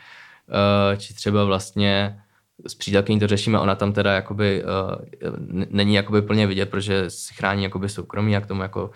[0.48, 2.20] uh, či třeba vlastně
[2.66, 5.30] s přítelkyní to řešíme, ona tam teda jakoby uh,
[5.70, 8.90] není jakoby plně vidět, protože si chrání jakoby soukromí a k tomu jako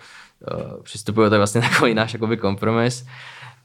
[0.53, 3.05] uh, přistupuje, to je vlastně takový náš jakoby kompromis.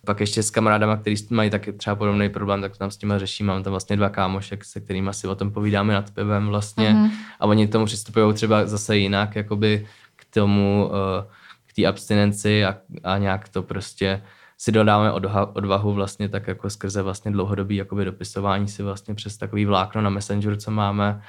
[0.09, 3.47] Pak ještě s kamarádama, kteří mají taky třeba podobný problém, tak tam s těma řeším.
[3.47, 6.90] Mám tam vlastně dva kámoše, se kterými si o tom povídáme nad pivem vlastně.
[6.90, 7.07] Mhm.
[7.07, 7.12] Mm-hmm.
[7.40, 11.33] A oni k tomu přistupují třeba zase jinak, jakoby k tomu, uh,
[11.66, 14.23] k té abstinenci a, a nějak to prostě
[14.59, 19.37] si dodáme odha, odvahu vlastně tak jako skrze vlastně dlouhodobý jakoby dopisování si vlastně přes
[19.37, 21.23] takový vlákno na Messenger, co máme,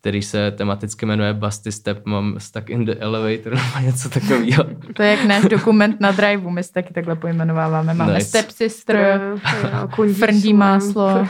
[0.00, 4.64] který se tematicky jmenuje Busty Step Mom Stuck in the Elevator nebo něco takového.
[4.96, 7.94] To je jak náš dokument na driveu, my se taky takhle pojmenováváme.
[7.94, 8.24] Máme Nice.
[8.28, 9.20] stepsister,
[9.62, 11.26] Jo, kundí frndí máslo.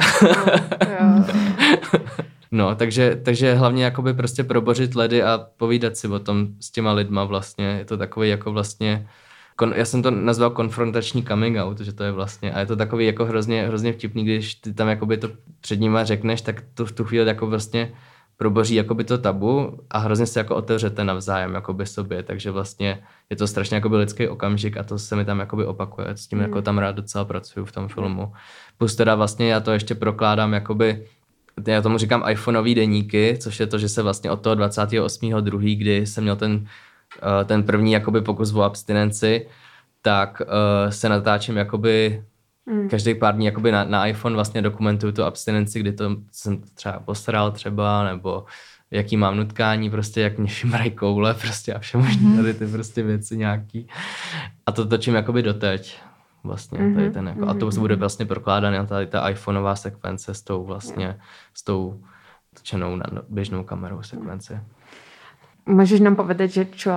[1.00, 1.24] Jo.
[2.52, 6.92] No, takže, takže hlavně jakoby prostě probořit ledy a povídat si o tom s těma
[6.92, 7.64] lidma vlastně.
[7.66, 9.06] Je to takový jako vlastně,
[9.56, 12.76] kon, já jsem to nazval konfrontační coming out, že to je vlastně, a je to
[12.76, 15.28] takový jako hrozně, hrozně vtipný, když ty tam jakoby to
[15.61, 17.92] před nima řekneš, tak to v tu chvíli jako vlastně
[18.40, 23.37] proboří jakoby to tabu a hrozně se jako otevřete navzájem jakoby sobě, takže vlastně je
[23.37, 26.62] to strašně jakoby lidský okamžik a to se mi tam jakoby opakuje, s tím jako
[26.62, 28.33] tam rád docela pracuju v tom filmu.
[28.79, 31.07] Plus teda vlastně já to ještě prokládám jakoby
[31.66, 36.07] já tomu říkám iPhoneový deníky, což je to, že se vlastně od toho 28.2., kdy
[36.07, 36.66] jsem měl ten,
[37.16, 39.46] eh, ten první jakoby pokus o abstinenci,
[40.03, 42.24] tak uh, se natáčím jakoby
[42.66, 42.88] Mm.
[42.88, 47.01] každý pár dní jakoby na, na iPhone vlastně dokumentuju tu abstinenci, kdy to jsem třeba
[47.01, 48.44] posral třeba, nebo
[48.90, 53.03] jaký mám nutkání, prostě jak mě šimrají koule prostě a vše možný tady ty prostě
[53.03, 53.88] věci nějaký.
[54.66, 56.01] A to točím jakoby doteď
[56.44, 60.42] vlastně Mhm, tady ten jako, a to bude vlastně prokládaná tady ta iPhoneová sekvence s
[60.42, 61.18] tou vlastně,
[61.55, 62.03] s tou
[62.55, 64.61] točenou na no- běžnou kamerou sekvenci.
[65.70, 66.94] Môžeš nám povedať, že čo,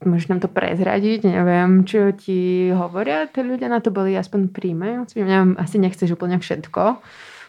[0.00, 5.20] môžeš nám to prezradiť, neviem, čo ti hovoria tí ľudia na to boli aspoň príjmajúci.
[5.20, 6.96] Neviem, asi nechceš úplne všetko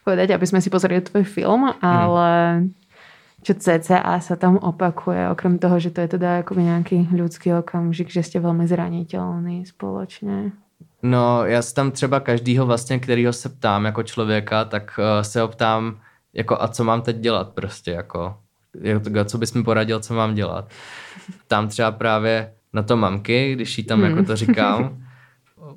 [0.03, 2.29] povedať, aby sme si pozreli tvoj film, ale
[3.41, 8.09] čo cca sa tam opakuje, okrem toho, že to je teda akoby nejaký ľudský okamžik,
[8.09, 10.53] že ste veľmi zraniteľní spoločne.
[11.03, 15.41] No, já se tam třeba každýho vlastně, kterýho se ptám jako člověka, tak uh, se
[15.41, 15.97] ho ptám,
[16.33, 18.37] jako a co mám teď dělat prostě, jako,
[18.81, 20.69] jako co bys mi poradil, co mám dělat.
[21.47, 24.09] Tam třeba právě na to mamky, když jí tam Hmm.
[24.09, 24.97] jako to říkám,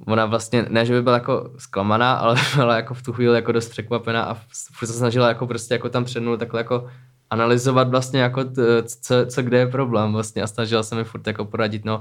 [0.06, 3.52] ona vlastně, ne, že by byla jako zklamaná, ale byla jako v tu chvíli jako
[3.52, 4.34] dost překvapená a
[4.72, 6.86] furt se snažila jako prostě jako tam přednout takhle jako
[7.30, 11.26] analyzovat vlastně jako t, co, co, kde je problém vlastně a snažila se mi furt
[11.26, 12.00] jako poradit, no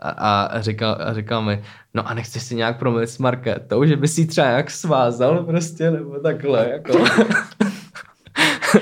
[0.00, 1.62] a, a, říkal, a říkal mi,
[1.94, 5.90] no a nechceš si nějak promluvit s Markétou, že by si třeba jak svázal prostě,
[5.90, 7.04] nebo takhle, jako.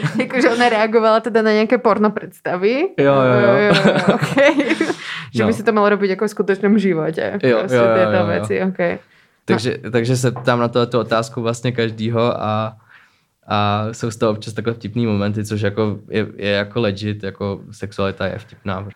[0.18, 2.88] Jakože ona reagovala teda na nějaké porno představy.
[2.98, 3.56] Jo, jo, jo.
[3.56, 3.74] jo, jo
[4.14, 4.54] okay.
[5.34, 5.46] že No.
[5.46, 7.38] by si to malo robiť jako v skutečném životě.
[7.42, 8.26] Jo, prostě jo, jo, jo, jo.
[8.26, 8.98] věci, okay.
[9.44, 12.76] takže, takže se ptám na to, tu otázku vlastně každýho a,
[13.46, 17.60] a jsou z toho občas takhle vtipný momenty, což jako je, je jako legit, jako
[17.70, 18.88] sexualita je vtipná.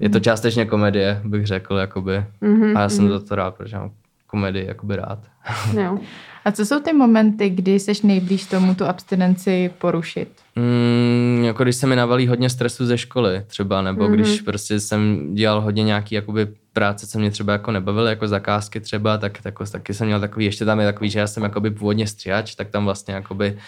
[0.00, 2.24] Je to částečně komedie, bych řekl, jakoby.
[2.40, 3.90] Mhm, A já jsem za to rád, protože mám
[4.32, 5.18] komedii jakoby rád.
[5.82, 5.98] Jo.
[6.44, 10.28] A co jsou ty momenty, kdy seš nejblíž tomu tu abstinenci porušit?
[10.56, 14.12] Mm, jako když se mi navalí hodně stresu ze školy třeba, nebo Mhm.
[14.12, 14.16] mm-hmm.
[14.16, 18.80] když prostě jsem dělal hodně nějaký jakoby práce, co mě třeba jako nebavily, jako zakázky
[18.80, 21.70] třeba, tak, tak taky jsem měl takový, ještě tam je takový, že já jsem jakoby
[21.70, 23.58] původně stříhač, tak tam vlastně jakoby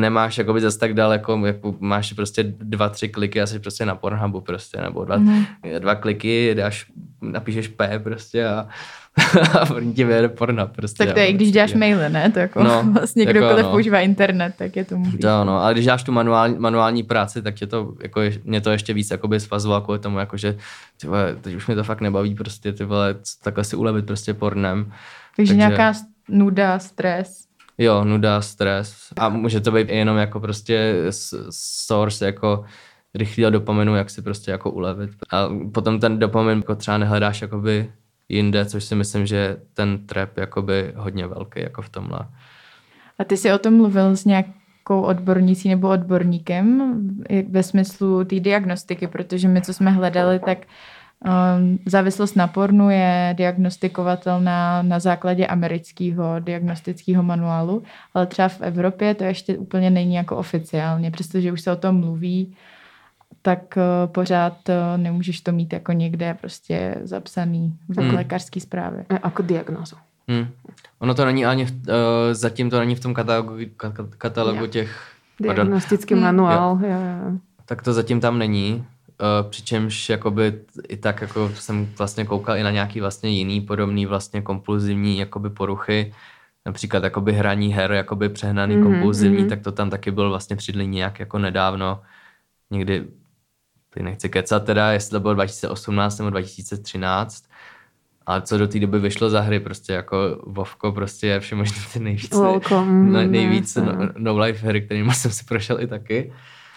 [0.00, 3.94] nemáš jakoby zase tak daleko, jako máš prostě dva, tři kliky a jsi prostě na
[3.94, 5.46] Pornhubu prostě, nebo dva, mm-hmm.
[5.78, 6.86] dva kliky, dáš,
[7.22, 8.68] napíšeš P prostě a,
[9.60, 11.04] a první ti vyjede porna prostě.
[11.04, 12.30] Tak to je, i když děláš maily, ne?
[12.30, 13.70] To jako No, vlastně jako kdokoliv ano.
[13.70, 14.96] používá internet, tak je to.
[15.20, 18.60] To ano, ale když děláš tu manuální, manuální práci, tak tě to, jako, je- mě
[18.60, 20.56] to ještě víc jakoby svazovalo kvůli tomu, jako, že
[21.00, 24.34] ty vole, teď už mě to fakt nebaví prostě, ty vole, takhle si ulevit prostě
[24.34, 24.92] pornem.
[25.36, 25.92] Takže, takže- nějaká
[26.28, 27.46] nuda, stres.
[27.78, 30.94] Jo, nuda, stres a může to být i jenom jako prostě
[31.50, 32.64] source jako
[33.14, 35.10] rychlého dopaminu, jak si prostě jako ulevit.
[35.32, 37.90] A potom ten dopamin jako třeba nehledáš jakoby
[38.28, 42.18] jinde, což si myslím, že ten trap jakoby hodně velký jako v tomhle.
[43.18, 46.92] A ty jsi o tom mluvil s nějakou odbornicí nebo odborníkem
[47.48, 50.58] ve smyslu té diagnostiky, protože my, co jsme hledali, tak
[51.24, 57.82] Um, závislost na pornu je diagnostikovatelná na základě amerického diagnostického manuálu,
[58.14, 62.00] ale třeba v Evropě to ještě úplně není jako oficiálně, přestože už se o tom
[62.00, 62.56] mluví,
[63.46, 63.82] tak uh,
[64.12, 68.14] pořád uh, nemůžeš to mít jako někde prostě zapsaný v Hmm.
[68.14, 69.04] lékařské zprávě.
[69.10, 69.96] E, Ako diagnózu.
[70.28, 70.46] Hmm.
[70.98, 71.74] Ono to není ani, v, uh,
[72.32, 74.66] zatím to není v tom katalogu, ka, ka- katalogu Jo.
[74.66, 74.90] těch,
[75.46, 76.20] pardon, Diagnostický Mm.
[76.20, 76.78] manuál.
[76.82, 76.88] Jo.
[76.90, 78.84] Jo, tak to zatím tam není.
[79.20, 80.52] Uh, přičemž jakoby
[80.88, 85.50] i tak jako jsem vlastně koukal i na nějaký vlastně jiný podobný vlastně kompulzivní jakoby
[85.50, 86.14] poruchy,
[86.66, 89.48] například jakoby hraní her, jakoby přehnaný Mhm, kompulzivní, mhm.
[89.48, 92.00] tak to tam taky byl vlastně přidlý nějak jako nedávno,
[92.70, 93.04] někdy,
[93.96, 97.44] teď nechci kecat teda, jestli to bylo 2018 nebo 2013,
[98.26, 101.98] ale co do té doby vyšlo za hry, prostě jako Vovko prostě je všemožný ty
[101.98, 105.86] nejvíc, Lolko, mm, ne, nejvíc ne, no, no life hry, kterými jsem si prošel i
[105.86, 106.32] taky.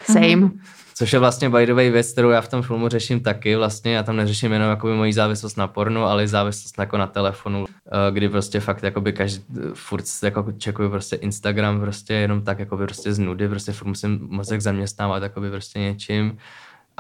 [0.05, 0.49] Same.
[0.95, 3.55] Což je vlastně by the way věc, kterou já v tom filmu řeším taky.
[3.55, 7.08] Vlastně já tam neřeším jenom jakoby moji závislost na pornu, ale i závislost jako na
[7.08, 12.60] telefonu, eh, kdy prostě fakt jakoby každý, furt jako čekuju prostě Instagram prostě jenom tak
[12.60, 16.38] jako prostě z nudy, prostě furt musím mozek zaměstnávat jakoby prostě něčím.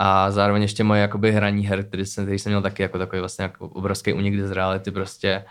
[0.01, 3.19] A zároveň ještě moje jakoby hraní her, který jsem, který jsem měl taky jako takový
[3.19, 5.45] vlastně jako obrovský unik z reality prostě.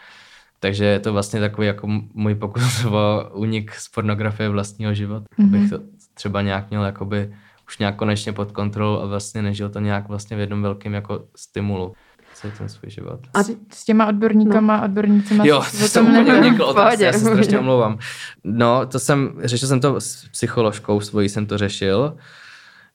[0.61, 5.26] Takže je to vlastně takový jako můj pokus o unik z pornografie vlastního života.
[5.38, 5.48] Mm-hmm.
[5.48, 5.78] Abych to
[6.14, 7.34] třeba nějak měl jakoby
[7.66, 11.24] už nějak konečně pod kontrolou a vlastně nežil to nějak vlastně v jednom velkém jako
[11.37, 11.94] stimulu
[12.34, 13.20] celý ten svůj život.
[13.34, 14.84] A s, těma odborníkama, no.
[14.84, 17.04] odbornicima Jo, to jsem úplně unikl pohodě.
[17.04, 17.98] já se strašně omlouvám.
[18.44, 22.16] No, to jsem, řešil jsem to s psycholožkou svojí, jsem to řešil,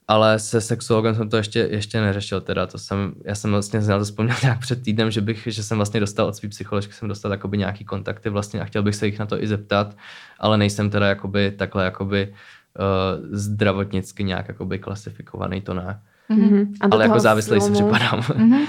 [0.07, 3.97] ale se sexuologem jsem to ještě, ještě neřešil teda, to jsem, já jsem vlastně na
[3.97, 7.07] to vzpomněl nějak před týdnem, že bych, že jsem vlastně dostal od své psycholožky, jsem
[7.07, 9.95] dostal jakoby nějaký kontakty vlastně a chtěl bych se jich na to i zeptat,
[10.39, 15.99] ale nejsem teda jakoby takhle jakoby uh, zdravotnicky nějak jakoby klasifikovaný, to ne.
[16.29, 16.73] Mhm.
[16.81, 18.23] A Ale jako závislý si filmu- připadám.
[18.37, 18.61] Mhm.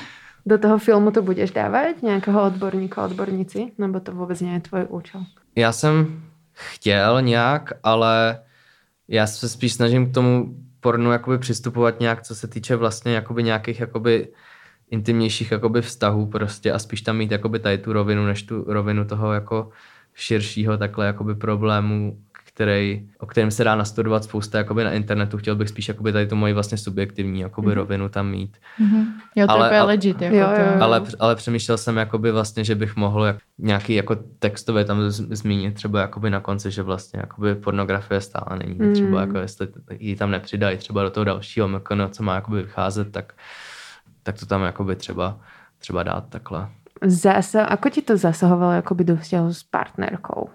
[0.47, 2.03] Do toho filmu to budeš dávat?
[2.03, 3.73] Nějakého odborníka, odbornici?
[3.79, 5.25] Nebo to vůbec nie je tvoj účel?
[5.57, 8.39] Já jsem chtěl nějak, ale
[9.09, 13.43] já se spíš snažím k tomu pornu jakoby přistupovat nějak, co se týče vlastně jakoby
[13.43, 14.29] nějakých jakoby
[14.91, 19.05] intimnějších jakoby vztahů prostě a spíš tam mít jakoby tady tu rovinu, než tu rovinu
[19.05, 19.71] toho jako
[20.15, 22.21] širšího takhle jakoby problému,
[22.55, 25.39] který, o kterém se dá nastudovat spousta jakoby na internetu.
[25.39, 27.77] Chtěl bych spíš jakoby tady tu moji vlastně subjektivní jakoby Mhm.
[27.77, 28.57] rovinu tam mít.
[28.79, 29.07] Mhm.
[29.37, 30.23] Jo, to Ale- je ale- legit.
[30.23, 30.61] Jako Jo, to.
[30.61, 30.83] jo, jo.
[30.83, 35.37] Ale, ale přemýšlel jsem jakoby vlastně, že bych mohl jak, nějaký jako textově tam z-
[35.37, 38.75] zmínit třeba jakoby na konci, že vlastně jakoby pornografie stále není.
[38.79, 38.93] Mm.
[38.93, 43.13] Třeba jako jestli ji tam nepřidají třeba do toho dalšího mekano, co má jakoby vycházet,
[43.13, 43.33] tak,
[44.23, 45.39] tak to tam jakoby třeba,
[45.79, 46.69] třeba dát takhle.
[47.07, 50.49] Zase, ako ti to zasahovalo jakoby do vzťahu s partnerkou?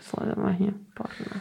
[0.00, 1.40] Sledování porna.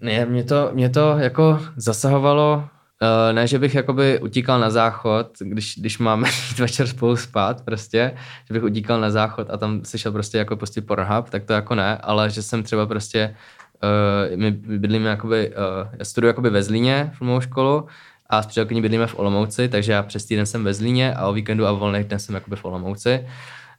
[0.00, 5.28] Ne, mě to, mě to jako zasahovalo, uh, ne, že bych jakoby utíkal na záchod,
[5.40, 8.16] když, když máme jít večer spolu spát prostě,
[8.48, 11.74] že bych utíkal na záchod a tam slyšel prostě jako prostě Pornhub, tak to jako
[11.74, 13.34] ne, ale že jsem třeba prostě,
[13.82, 17.86] uh, my bydlíme jakoby, uh, já studuju jakoby ve Zlíně filmovou školu
[18.30, 21.32] a s přítelkyní bydlíme v Olomouci, takže já přes týden jsem ve Zlíně a o
[21.32, 23.26] víkendu a volných dnech jsem jakoby v Olomouci.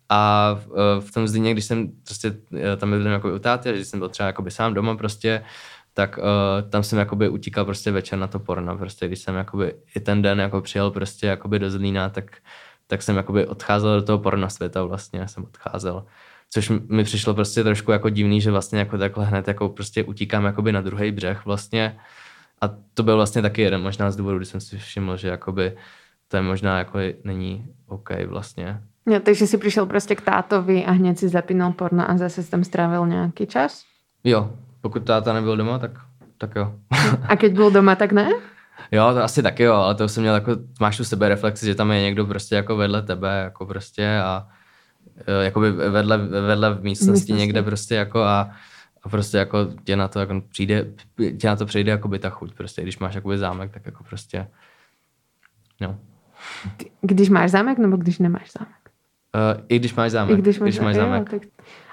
[0.10, 3.74] A v, eh, v tom Zlíně, když jsem prostě eh, tam bydlím jako u táty,
[3.74, 5.44] když jsem byl třeba jakoby sám doma prostě,
[5.96, 9.76] tak uh, tam jsem jakoby utíkal prostě večer na to porno, prostě když jsem jakoby
[9.96, 12.38] i ten den jako přijel prostě jakoby do Zlína, tak,
[12.88, 16.06] tak jsem jakoby odcházel do toho porno světa vlastně, jsem odcházel.
[16.50, 20.46] Což mi přišlo prostě trošku jako divný, že vlastně jako takhle hned jako prostě utíkám
[20.46, 21.98] jakoby na druhý břeh vlastně.
[22.62, 25.78] A to byl vlastně taky jeden možná z důvodů, kdy jsem si všiml, že jakoby
[26.28, 28.84] to je možná jako není OK vlastně.
[29.10, 32.64] Jo, takže si přišel prostě k tátovi a hned si zapínal porno a zase tam
[32.64, 33.84] strávil nějaký čas?
[34.24, 35.92] Jo, pokud táta nebyl doma, tak,
[36.38, 36.76] tak jo.
[37.28, 38.30] A keď byl doma, tak ne?
[38.92, 41.76] Jo, to asi taky jo, ale to jsem měl jako, máš tu sebe reflexi, že
[41.76, 44.48] tam je někdo prostě jako vedle tebe, jako prostě a
[45.28, 47.34] e, jakoby vedle, vedle v místnosti, místnosti.
[47.34, 48.52] někde prostě jako a,
[49.04, 50.86] a prostě jako tě na to jako přijde,
[51.38, 54.48] tě na to přijde jakoby ta chuť prostě, když máš jakoby zámek, tak jako prostě,
[55.82, 55.98] no.
[57.02, 58.85] Když máš zámek, nebo když nemáš zámek?
[59.36, 60.40] Uh, I když máš zámek.
[60.40, 61.30] I když máš, když máš jo, zámek.
[61.30, 61.42] tak...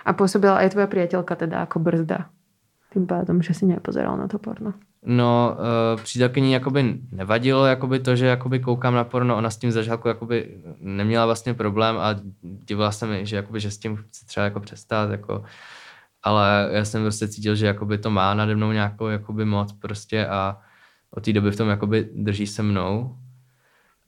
[0.05, 2.31] A působila aj tvoja priateľka teda jako brzda.
[2.95, 4.75] Tým pádom, že si nepozeral na to porno.
[5.03, 9.73] No, uh, přítelkyni jakoby nevadilo jakoby to, že jakoby koukám na porno, ona s tím
[9.73, 14.27] začátku jakoby neměla vlastně problém a divila se mi, že, jakoby, že s tím chci
[14.27, 15.45] třeba jako přestat, jako,
[16.23, 20.27] ale já jsem prostě cítil, že jakoby to má nade mnou nějakou jakoby moc prostě
[20.27, 20.59] a
[21.11, 23.17] od té doby v tom jakoby drží se mnou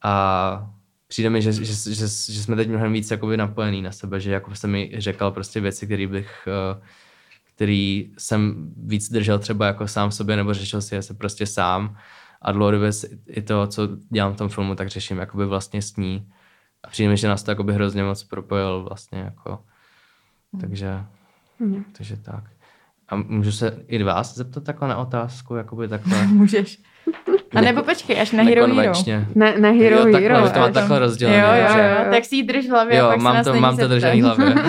[0.03, 0.71] a
[1.15, 4.33] přijde mi, že, že, že, že jsme teď mnohem víc jakoby napojený na sebe, že
[4.33, 6.83] jako jsem mi řekl prostě věci, které bych uh,
[7.55, 11.97] který jsem víc držel třeba jako sám sobě, nebo řešil si je se prostě sám.
[12.43, 12.91] A dlouhodobě
[13.27, 16.33] i to, co dělám v tom filmu, tak řeším jakoby vlastně s ní.
[16.83, 19.65] A přijde mi, že nás to jakoby hrozně moc propojil vlastně jako.
[20.61, 21.05] Takže,
[21.59, 21.85] Mhm.
[21.97, 22.45] takže tak.
[23.09, 26.83] A můžu se i vás zeptat takhle na otázku, jakoby takhle Můžeš.
[27.55, 28.67] A nebo počkej, až na Hero Hero.
[28.67, 29.27] nekonvenčně.
[29.35, 30.43] Na, Hero Jo, takhle, Hero.
[30.43, 31.39] vy to až- takhle rozdělené.
[31.39, 33.45] Jo, jo, jo, tak si ji drž v hlavě a Jo, pak se mám nás
[33.47, 34.55] to, mám to držený v hlavě.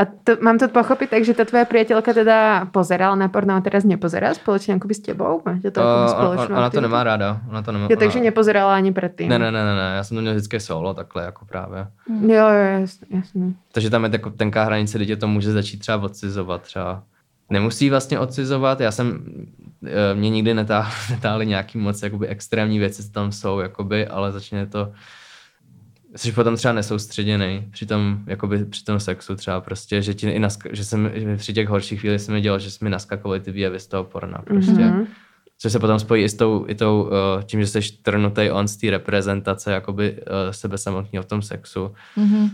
[0.00, 3.60] A to, mám to pochopiť tak, že ta tvoja priateľka teda pozerala na porno a
[3.60, 5.44] teraz nepozerá spoločne akoby s tebou?
[5.44, 7.44] Máte to O, akoby on, ona to nemá ráda.
[7.52, 9.28] Ona to nemá, Jo, takže ona- nepozerala ani predtým.
[9.28, 11.86] Ne, ne, ne, ne, ne, já jsem to měl vždycky solo, takhle jako právě.
[12.08, 13.56] Jo, jo, jasný, jasný.
[13.72, 17.02] Takže tam je jako tenká hranice, kdy tě to může začít třeba odcizovat třeba.
[17.50, 19.24] Nemusí vlastně odcizovat, já jsem,
[19.86, 24.32] eh, mě nikdy netáhly, netáhly nějaký moc jakoby extrémní věci, co tam jsou, jakoby, ale
[24.32, 24.92] začne to,
[26.16, 30.38] jsi potom třeba nesoustředěný při tom, jakoby při tom sexu třeba prostě, že ti i
[30.40, 33.40] naska- že jsem, že při těch horších chvílích se mi dělo, že jsi mi naskakovaly
[33.40, 34.72] ty výjevy z toho porna prostě.
[34.72, 35.06] Mhm.
[35.58, 38.68] Což se potom spojí i s tou, i tou uh, tím, že jsi trnutý on
[38.68, 40.18] z té reprezentace jakoby uh,
[40.50, 42.48] sebe samotného v tom sexu Mhm.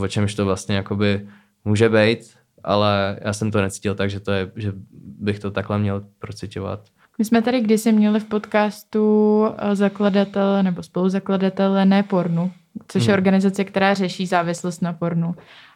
[0.00, 1.28] o čemž to vlastně jakoby
[1.64, 2.18] může být,
[2.64, 6.80] ale já jsem to necítil tak, že, to je, že bych to takhle měl procitovat.
[7.18, 12.52] My jsme tady kdysi měli v podcastu eh, zakladatele nebo spoluzakladatele Ne pornu,
[12.88, 13.18] což je Mhm.
[13.18, 15.34] organizace, která řeší závislost na pornu.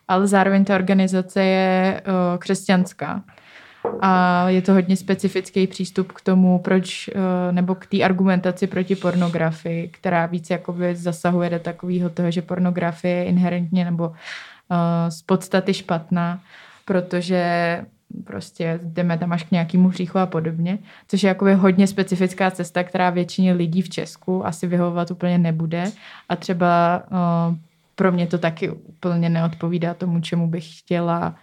[0.09, 3.23] Ale zároveň ta organizace je uh, křesťanská.
[4.01, 8.97] A je to hodně specifický přístup k tomu, proč, eh, nebo k té argumentaci proti
[8.97, 15.23] pornografii, která víc jakoby zasahuje do takového toho, že pornografie je inherentně nebo eh, z
[15.23, 16.41] podstaty špatná,
[16.85, 17.85] protože
[18.25, 22.85] prostě jdeme tam až k nějakému hříchu a podobně, což je jakoby hodně specifická cesta,
[22.85, 25.85] která většině lidí v Česku asi vyhovovat úplně nebude.
[26.29, 27.57] A třeba uh,
[27.95, 31.35] pro mě to taky úplně neodpovídá tomu, čemu bych chtěla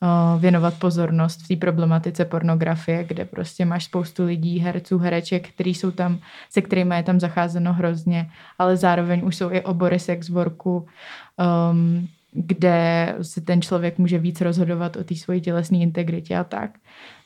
[0.00, 5.74] uh, věnovat pozornost v té problematice pornografie, kde prostě máš spoustu lidí, herců, hereček, který
[5.74, 6.18] jsou tam,
[6.50, 10.86] se kterými je tam zacházeno hrozně, ale zároveň už jsou i obory sex worku,
[11.70, 16.70] um, kde si ten člověk může víc rozhodovat o té svojí tělesné integritě a tak.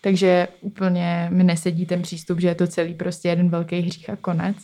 [0.01, 4.17] Takže úplně mi nesedí ten přístup, že je to celý prostě jeden velký hřích a
[4.17, 4.57] konec.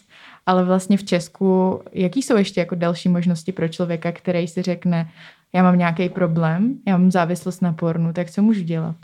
[0.47, 5.11] Ale vlastně v Česku, jaký jsou ještě jako další možnosti pro člověka, který si řekne,
[5.53, 8.97] já mám nějaký problém, já mám závislost na pornu, tak co můžu dělat?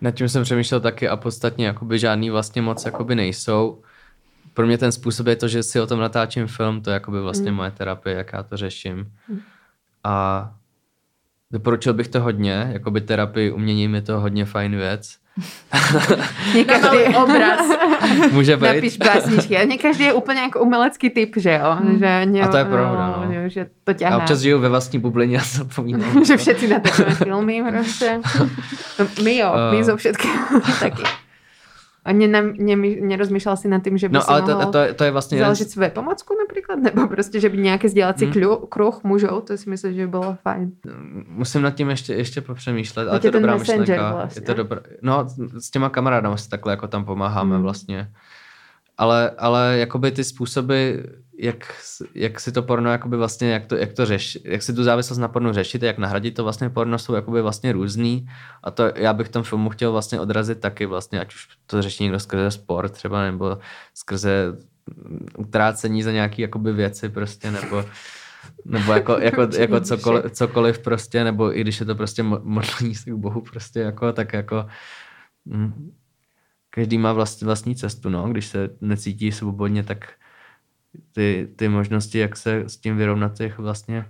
[0.00, 3.82] Nad tím jsem přemýšlel taky a podstatně jakoby žádný vlastně moc jakoby nejsou.
[4.54, 7.20] Pro mě ten způsob je to, že si o tom natáčím film, to je jakoby
[7.20, 7.56] vlastně Mm.
[7.56, 9.12] moje terapie, jak já to řeším.
[10.04, 10.54] A
[11.52, 15.22] doporučil bych to hodně, jakoby terapii uměním je to hodně fajn věc.
[16.54, 17.64] Nie každý, obraz.
[18.32, 18.66] Může být.
[18.66, 19.56] Napíš básničky.
[19.58, 21.76] A každý je úplně jako umelecký typ, že jo?
[21.98, 23.32] Že ne, A to je pravda, no.
[23.32, 24.16] Že, že to ťahá.
[24.16, 26.24] občas žiju ve vlastní bublině a zapomínám.
[26.24, 28.20] že všetci natáčame filmy proste.
[28.98, 29.84] No, my jo, my Eh.
[29.84, 31.02] zo všetkého taky.
[32.04, 34.92] A ne, ne, nerozmýšľal si nad tým, že by No si ale to, to, je-
[34.94, 36.78] to je vlastně jeden založiť svoje pomocku napríklad?
[36.82, 38.66] Nebo prostě, že by nějaký sdělací Hmm.
[38.68, 40.72] kruh mužov, to si myslím, že by bylo fajn.
[41.28, 44.12] Musím nad tím ještě, ještě popřemýšlet, ale Je to je dobrá myšlenka.
[44.14, 44.42] vlastně.
[44.42, 45.26] Je to dobrá, no,
[45.58, 47.62] s těma kamarádama si takhle jako tam pomáháme Hmm.
[47.62, 48.10] vlastně.
[48.98, 50.90] Ale, ale jakoby ty způsoby,
[51.38, 51.74] jak,
[52.14, 55.18] jak si to porno, jakoby vlastně, jak to, jak to řeš, jak si tu závislost
[55.18, 58.26] na pornu řešit, jak nahradit to vlastně porno, jsou jakoby vlastně různý.
[58.62, 61.82] A to já bych v tom filmu chtěl vlastně odrazit taky vlastně, ať už to
[61.82, 63.58] řeší někdo skrze sport třeba, nebo
[63.94, 64.56] skrze
[65.38, 67.84] utrácení za nějaký jakoby věci prostě, nebo
[68.64, 72.94] nebo jako, jako, jako cokoliv, cokoliv prostě, nebo i když je to prostě mo- modlení
[72.94, 74.66] se k Bohu prostě jako, tak jako
[75.44, 75.92] mm,
[76.70, 80.12] každý má vlast, vlastní cestu, no, když se necítí svobodně, tak
[81.12, 84.06] ty, ty možnosti, jak se s tím vyrovnat, je vlastně,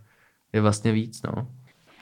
[0.52, 1.48] je vlastně víc, no.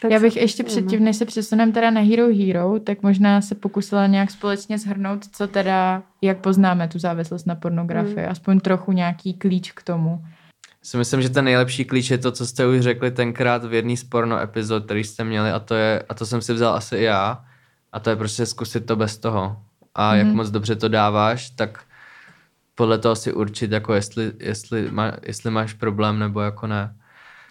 [0.03, 3.55] Tak Já bych ještě předtím, než se přesuneme teda na Hero Hero, tak možná se
[3.55, 8.27] pokusila nějak společně shrnout, co teda, jak poznáme tu závislost na pornografii.
[8.27, 10.25] Aspoň trochu nějaký klíč k tomu.
[10.83, 13.97] Si myslím, že ten nejlepší klíč je to, co jste už řekli tenkrát v jedný
[13.97, 16.97] z porno epizod, který jste měli a to je, a to jsem si vzal asi
[16.97, 17.45] i já,
[17.93, 19.57] a to je prostě zkusit to bez toho.
[19.95, 20.17] A mm-hmm.
[20.17, 20.37] jak Mhm.
[20.37, 21.85] moc dobře to dáváš, tak
[22.75, 26.97] podle toho si určit, jako jestli, jestli, má, jestli máš problém nebo jako ne.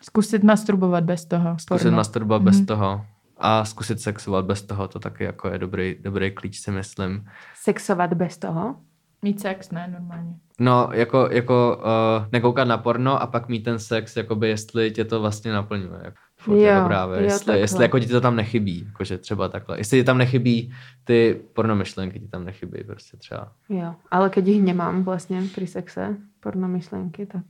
[0.01, 1.59] Zkusit masturbovat bez toho.
[1.59, 1.97] Zkusit porno.
[1.97, 2.45] masturbovat mm-hmm.
[2.45, 2.65] bez Mhm.
[2.65, 3.05] toho.
[3.37, 7.25] A zkusit sexovat bez toho, to taky jako je dobrý, dobrý klíč, si myslím.
[7.55, 8.75] Sexovat bez toho?
[9.21, 10.33] Mít sex, ne, normálně.
[10.59, 15.05] No, jako, jako uh, nekoukat na porno a pak mít ten sex, jakoby jestli tě
[15.05, 16.13] to vlastně naplňuje.
[16.39, 17.59] Jako, furt Jo, jako právě, jo, jestli, takhle.
[17.59, 19.77] jestli jako ti to tam nechybí, jakože třeba takhle.
[19.77, 20.73] Jestli ti tam nechybí
[21.03, 23.51] ty pornomyšlenky, ti tam nechybí prostě třeba.
[23.69, 27.43] Jo, ale keď ich nemám vlastne pri sexe, porno myšlenky, tak...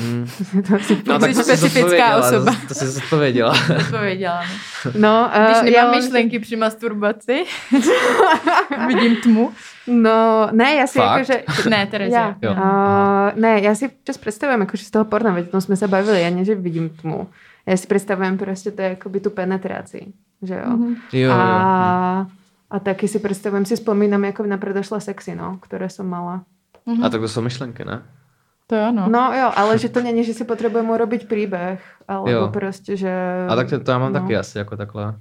[0.00, 0.26] Mm.
[0.68, 0.72] to
[1.06, 2.52] No, Jsi to specifická zodpověděla, osoba.
[2.52, 3.54] To, to jsi zodpověděla.
[3.78, 4.48] Odpověděla mi.
[5.00, 7.44] No, Když uh, nemám já myšlenky při masturbaci,
[8.86, 9.52] vidím tmu.
[9.86, 11.18] No, ne, já si Fakt?
[11.18, 11.42] jakože...
[11.70, 12.14] Ne, Terezi.
[12.14, 12.36] Ja.
[12.42, 12.52] Jo.
[12.52, 16.30] Uh, ne, já si čas představujem, jakože z toho porna, veď jsme se bavili, já
[16.30, 17.28] ne, že vidím tmu.
[17.66, 20.12] Já si představujem prostě to jakoby tu penetraci,
[20.42, 20.70] že jo.
[20.70, 20.96] Mm-hmm.
[21.12, 21.32] Jo, jo.
[21.32, 22.26] A,
[22.70, 26.44] a taky si představujem, si vzpomínám jako na predošlé sexy, no, které jsem mala.
[27.04, 28.02] A tak to jsou myšlenky, ne?
[28.66, 29.08] To jo, no.
[29.08, 32.48] No jo, ale že to není, že si potřebujeme urobiť příběh, alebo Jo.
[32.48, 33.12] prostě, že...
[33.48, 34.20] A tak to, to já mám no.
[34.20, 35.14] taky asi jako takhle.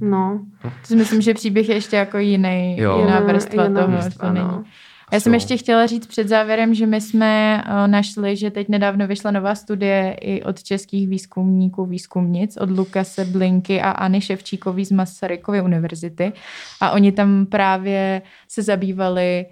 [0.00, 0.40] No.
[0.62, 2.98] To si myslím, že příběh je ještě jako jiný, Jo.
[2.98, 4.64] jiná vrstva jiná toho, vrstva, to no.
[5.12, 9.06] Já jsem ještě chtěla říct před závěrem, že my jsme uh, našli, že teď nedávno
[9.06, 14.90] vyšla nová studie i od českých výzkumníků, výzkumnic, od Lukase Blinky a Anny Ševčíkový z
[14.90, 16.32] Masarykovy univerzity.
[16.80, 19.46] A oni tam právě se zabývali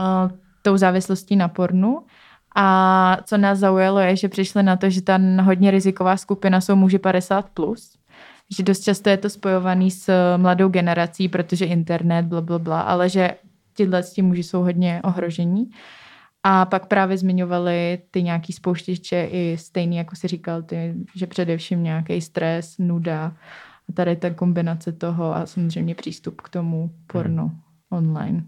[0.00, 0.30] uh,
[0.62, 2.02] tou závislostí na pornu.
[2.56, 6.76] A co nás zaujalo je, že přišli na to, že ta hodně riziková skupina jsou
[6.76, 7.96] muži 50+, plus,
[8.56, 13.08] že dost často je to spojovaný s mladou generací, protože internet, bla, bla, bla, ale
[13.08, 13.34] že
[13.76, 15.70] tyhle ti muži jsou hodně ohrožení.
[16.42, 21.82] A pak právě zmiňovali ty nějaký spouštěče i stejný, jako si říkal ty, že především
[21.82, 23.32] nějaký stres, nuda
[23.88, 27.50] a tady ta kombinace toho a samozřejmě přístup k tomu porno
[27.90, 28.44] online.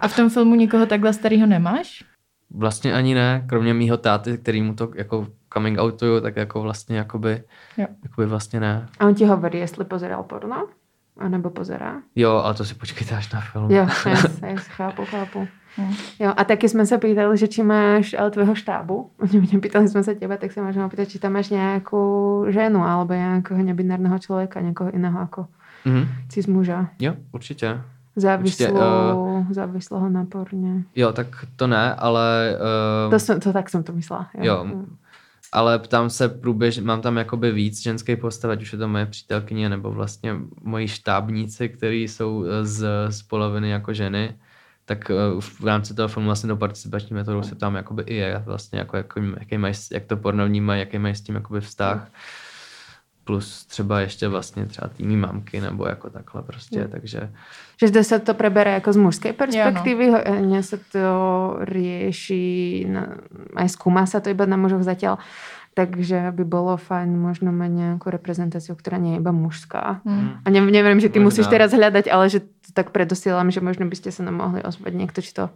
[0.00, 2.04] A v tom filmu nikoho takhle starého nemáš?
[2.50, 6.96] Vlastně ani ne, kromě mýho táty, který mu to jako coming outuju, tak jako vlastně
[6.96, 7.42] jakoby,
[7.78, 7.86] Jo.
[8.02, 8.86] jakoby vlastně ne.
[8.98, 10.68] A on ti hovorí, jestli pozeral porno?
[11.18, 11.94] A nebo pozerá?
[12.16, 13.70] Jo, ale to si počkejte až na film.
[13.70, 15.48] Jo, yes, yes, chápu, chápu.
[15.78, 15.84] No.
[16.18, 19.10] Jo, a taky jsme se pýtali, že či máš ale tvého štábu.
[19.52, 23.62] Nepýtali jsme se teba, tak se můžeme pýtat, či tam máš nějakou ženu alebo nějakého
[23.62, 25.46] nebinárního člověka, někoho jiného jako
[25.84, 26.08] Mhm.
[26.28, 26.88] cis muža.
[26.98, 27.80] Jo, určitě.
[28.16, 28.82] Závislou, Určitě,
[29.14, 29.46] uh...
[29.50, 30.82] závislého na porně.
[30.96, 32.56] Jo, tak to ne, ale...
[33.06, 34.26] Uh, To, jsem, to tak jsem to myslela.
[34.40, 34.66] Jo,
[35.52, 39.06] ale ptám se průběž, mám tam jakoby víc ženské postav, ať už je to moje
[39.06, 44.34] přítelkyně nebo vlastně moji štábníci, kteří jsou eh, z, z poloviny jako ženy,
[44.84, 48.42] tak uh, v rámci toho filmu vlastně do participační metodou se tam jakoby i je
[48.46, 48.96] vlastně jako,
[49.38, 52.10] jaký mají, jak to porno vnímají, jaký mají s tím jakoby vztah.
[53.24, 56.88] Plus třeba ještě vlastně třeba týmí mamky nebo jako takhle prostě, Jo.
[56.90, 57.30] takže
[57.80, 60.18] Že zde se to prebere jako z mužské perspektivy, no.
[60.40, 61.08] ne se to
[61.60, 63.06] rieši, na,
[63.56, 65.18] aj skúma sa to iba na mužoch zatiaľ,
[65.74, 70.04] takže by bolo fajn možno mať nejakú reprezentáciu, ktorá nie je iba mužská.
[70.04, 70.44] Hmm.
[70.44, 71.26] A ne, neviem, že ty Možná.
[71.32, 74.60] musíš teraz hľadať, ale že to tak predosielam, že možno by ste sa nám mohli
[74.60, 75.48] ozvať niekto, či to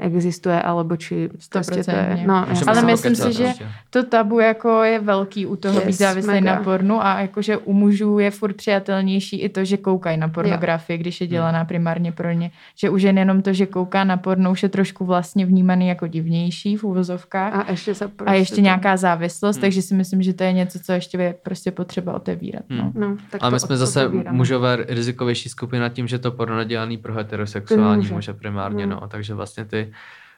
[0.00, 2.18] existuje, alebo či prostě to je...
[2.22, 2.26] 100%.
[2.26, 3.66] No, Ale se myslím si, že prostě.
[3.90, 6.54] to tabu jako je velký u toho Yes, být závislý mega.
[6.54, 10.98] na pornu a jakože u mužů je furt přijatelnější i to, že koukají na pornografii,
[10.98, 12.50] když je dělaná primárně pro ně.
[12.76, 16.06] Že už jen jenom to, že kouká na porno, už je trošku vlastně vnímaný jako
[16.06, 17.52] divnější v uvozovkách.
[17.54, 19.60] A sa prostě A ještě to- nějaká závislost, Hmm.
[19.60, 22.62] takže si myslím, že to je něco, co ještě je prostě potřeba otevírat.
[22.68, 22.82] No.
[22.82, 22.92] Hmm.
[22.94, 24.36] No, tak Ale to my jsme zase otevíráme.
[24.36, 28.14] mužové rizikovější skupina tím, že to porno dělaný pro heterosexuální muže.
[28.14, 28.92] muže primárně, Hmm.
[28.92, 29.08] no.
[29.08, 29.81] Takže vlastně ty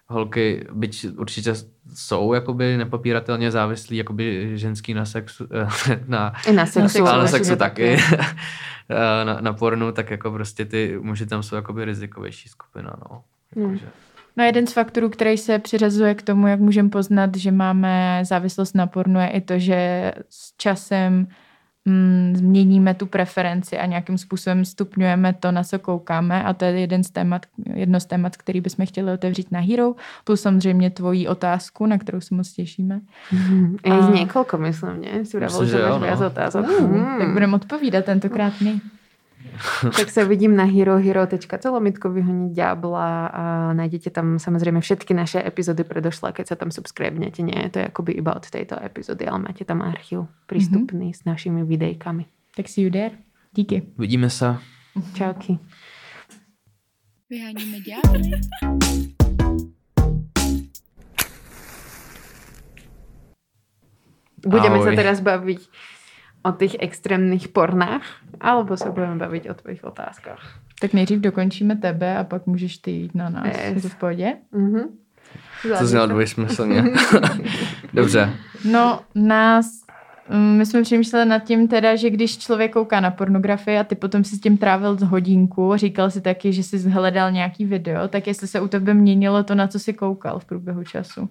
[0.07, 1.55] holky, byť určitě
[1.95, 5.47] jsou jakoby nepopíratelně závislí, jakoby ženský na sexu,
[6.07, 6.89] na, I na sexu.
[6.89, 7.97] sexu, ale na sexu taky.
[7.97, 8.25] taky,
[9.25, 13.23] na, na pornu, tak jako prostě ty muži tam jsou jakoby rizikovější skupina, no.
[13.57, 13.65] Hmm.
[13.65, 13.87] Jakože.
[14.37, 18.75] No jeden z faktorů, který se přiřazuje k tomu, jak můžeme poznat, že máme závislost
[18.75, 21.29] na pornu, je i to, že s časem
[21.85, 26.81] mm, změníme tu preferenci a nějakým způsobem stupňujeme to, na co koukáme a to je
[26.81, 31.29] jeden z témat, jedno z témat, který bychom chtěli otevřít na Hero, plus samozřejmě tvoji
[31.29, 33.01] otázku, na kterou se moc těšíme.
[33.33, 33.77] Mhm.
[33.87, 35.19] Je A- jich niekoľko, myslím, ne?
[35.19, 36.27] Myslím, že jo, no.
[36.27, 36.67] otázok.
[36.81, 37.19] Mm.
[37.19, 38.81] Tak budeme odpovídat tentokrát my.
[39.99, 41.69] tak sa vidím na herohero.co
[42.11, 43.45] vyhoniť Diabla a
[43.77, 47.45] nájdete tam samozrejme všetky naše epizódy predošlé, keď sa tam subscribnete.
[47.45, 51.25] Nie je to akoby iba od tejto epizódy, ale máte tam archív prístupný mm-hmm.
[51.25, 52.25] s našimi videjkami.
[52.57, 53.15] Tak you there.
[53.53, 53.83] Díky.
[53.99, 54.57] Vidíme se.
[55.15, 55.59] Čauky.
[57.31, 58.31] Vyháníme ďábly.
[64.45, 64.87] Budeme Ahoj.
[64.87, 65.61] sa teraz baviť
[66.45, 68.05] o tých extrémnych pornách,
[68.41, 70.61] alebo sa budeme baviť o tvojich otázkach.
[70.81, 73.47] Tak nejdřív dokončíme tebe a pak můžeš ty jít na nás.
[73.47, 73.75] Yes.
[73.75, 74.37] Je to v pohodě?
[74.53, 74.81] Mhm.
[75.79, 76.85] To znělo dvojsmyslně.
[77.95, 78.31] Dobře.
[78.65, 79.67] No, nás,
[80.29, 83.95] mm, my jsme přemýšleli nad tím teda, že když člověk kouká na pornografii a ty
[83.95, 88.27] potom si s tím trávil hodinku, říkal si taky, že jsi hledal nějaký video, tak
[88.27, 91.29] jestli se u tebe měnilo to, na co jsi koukal v průběhu času.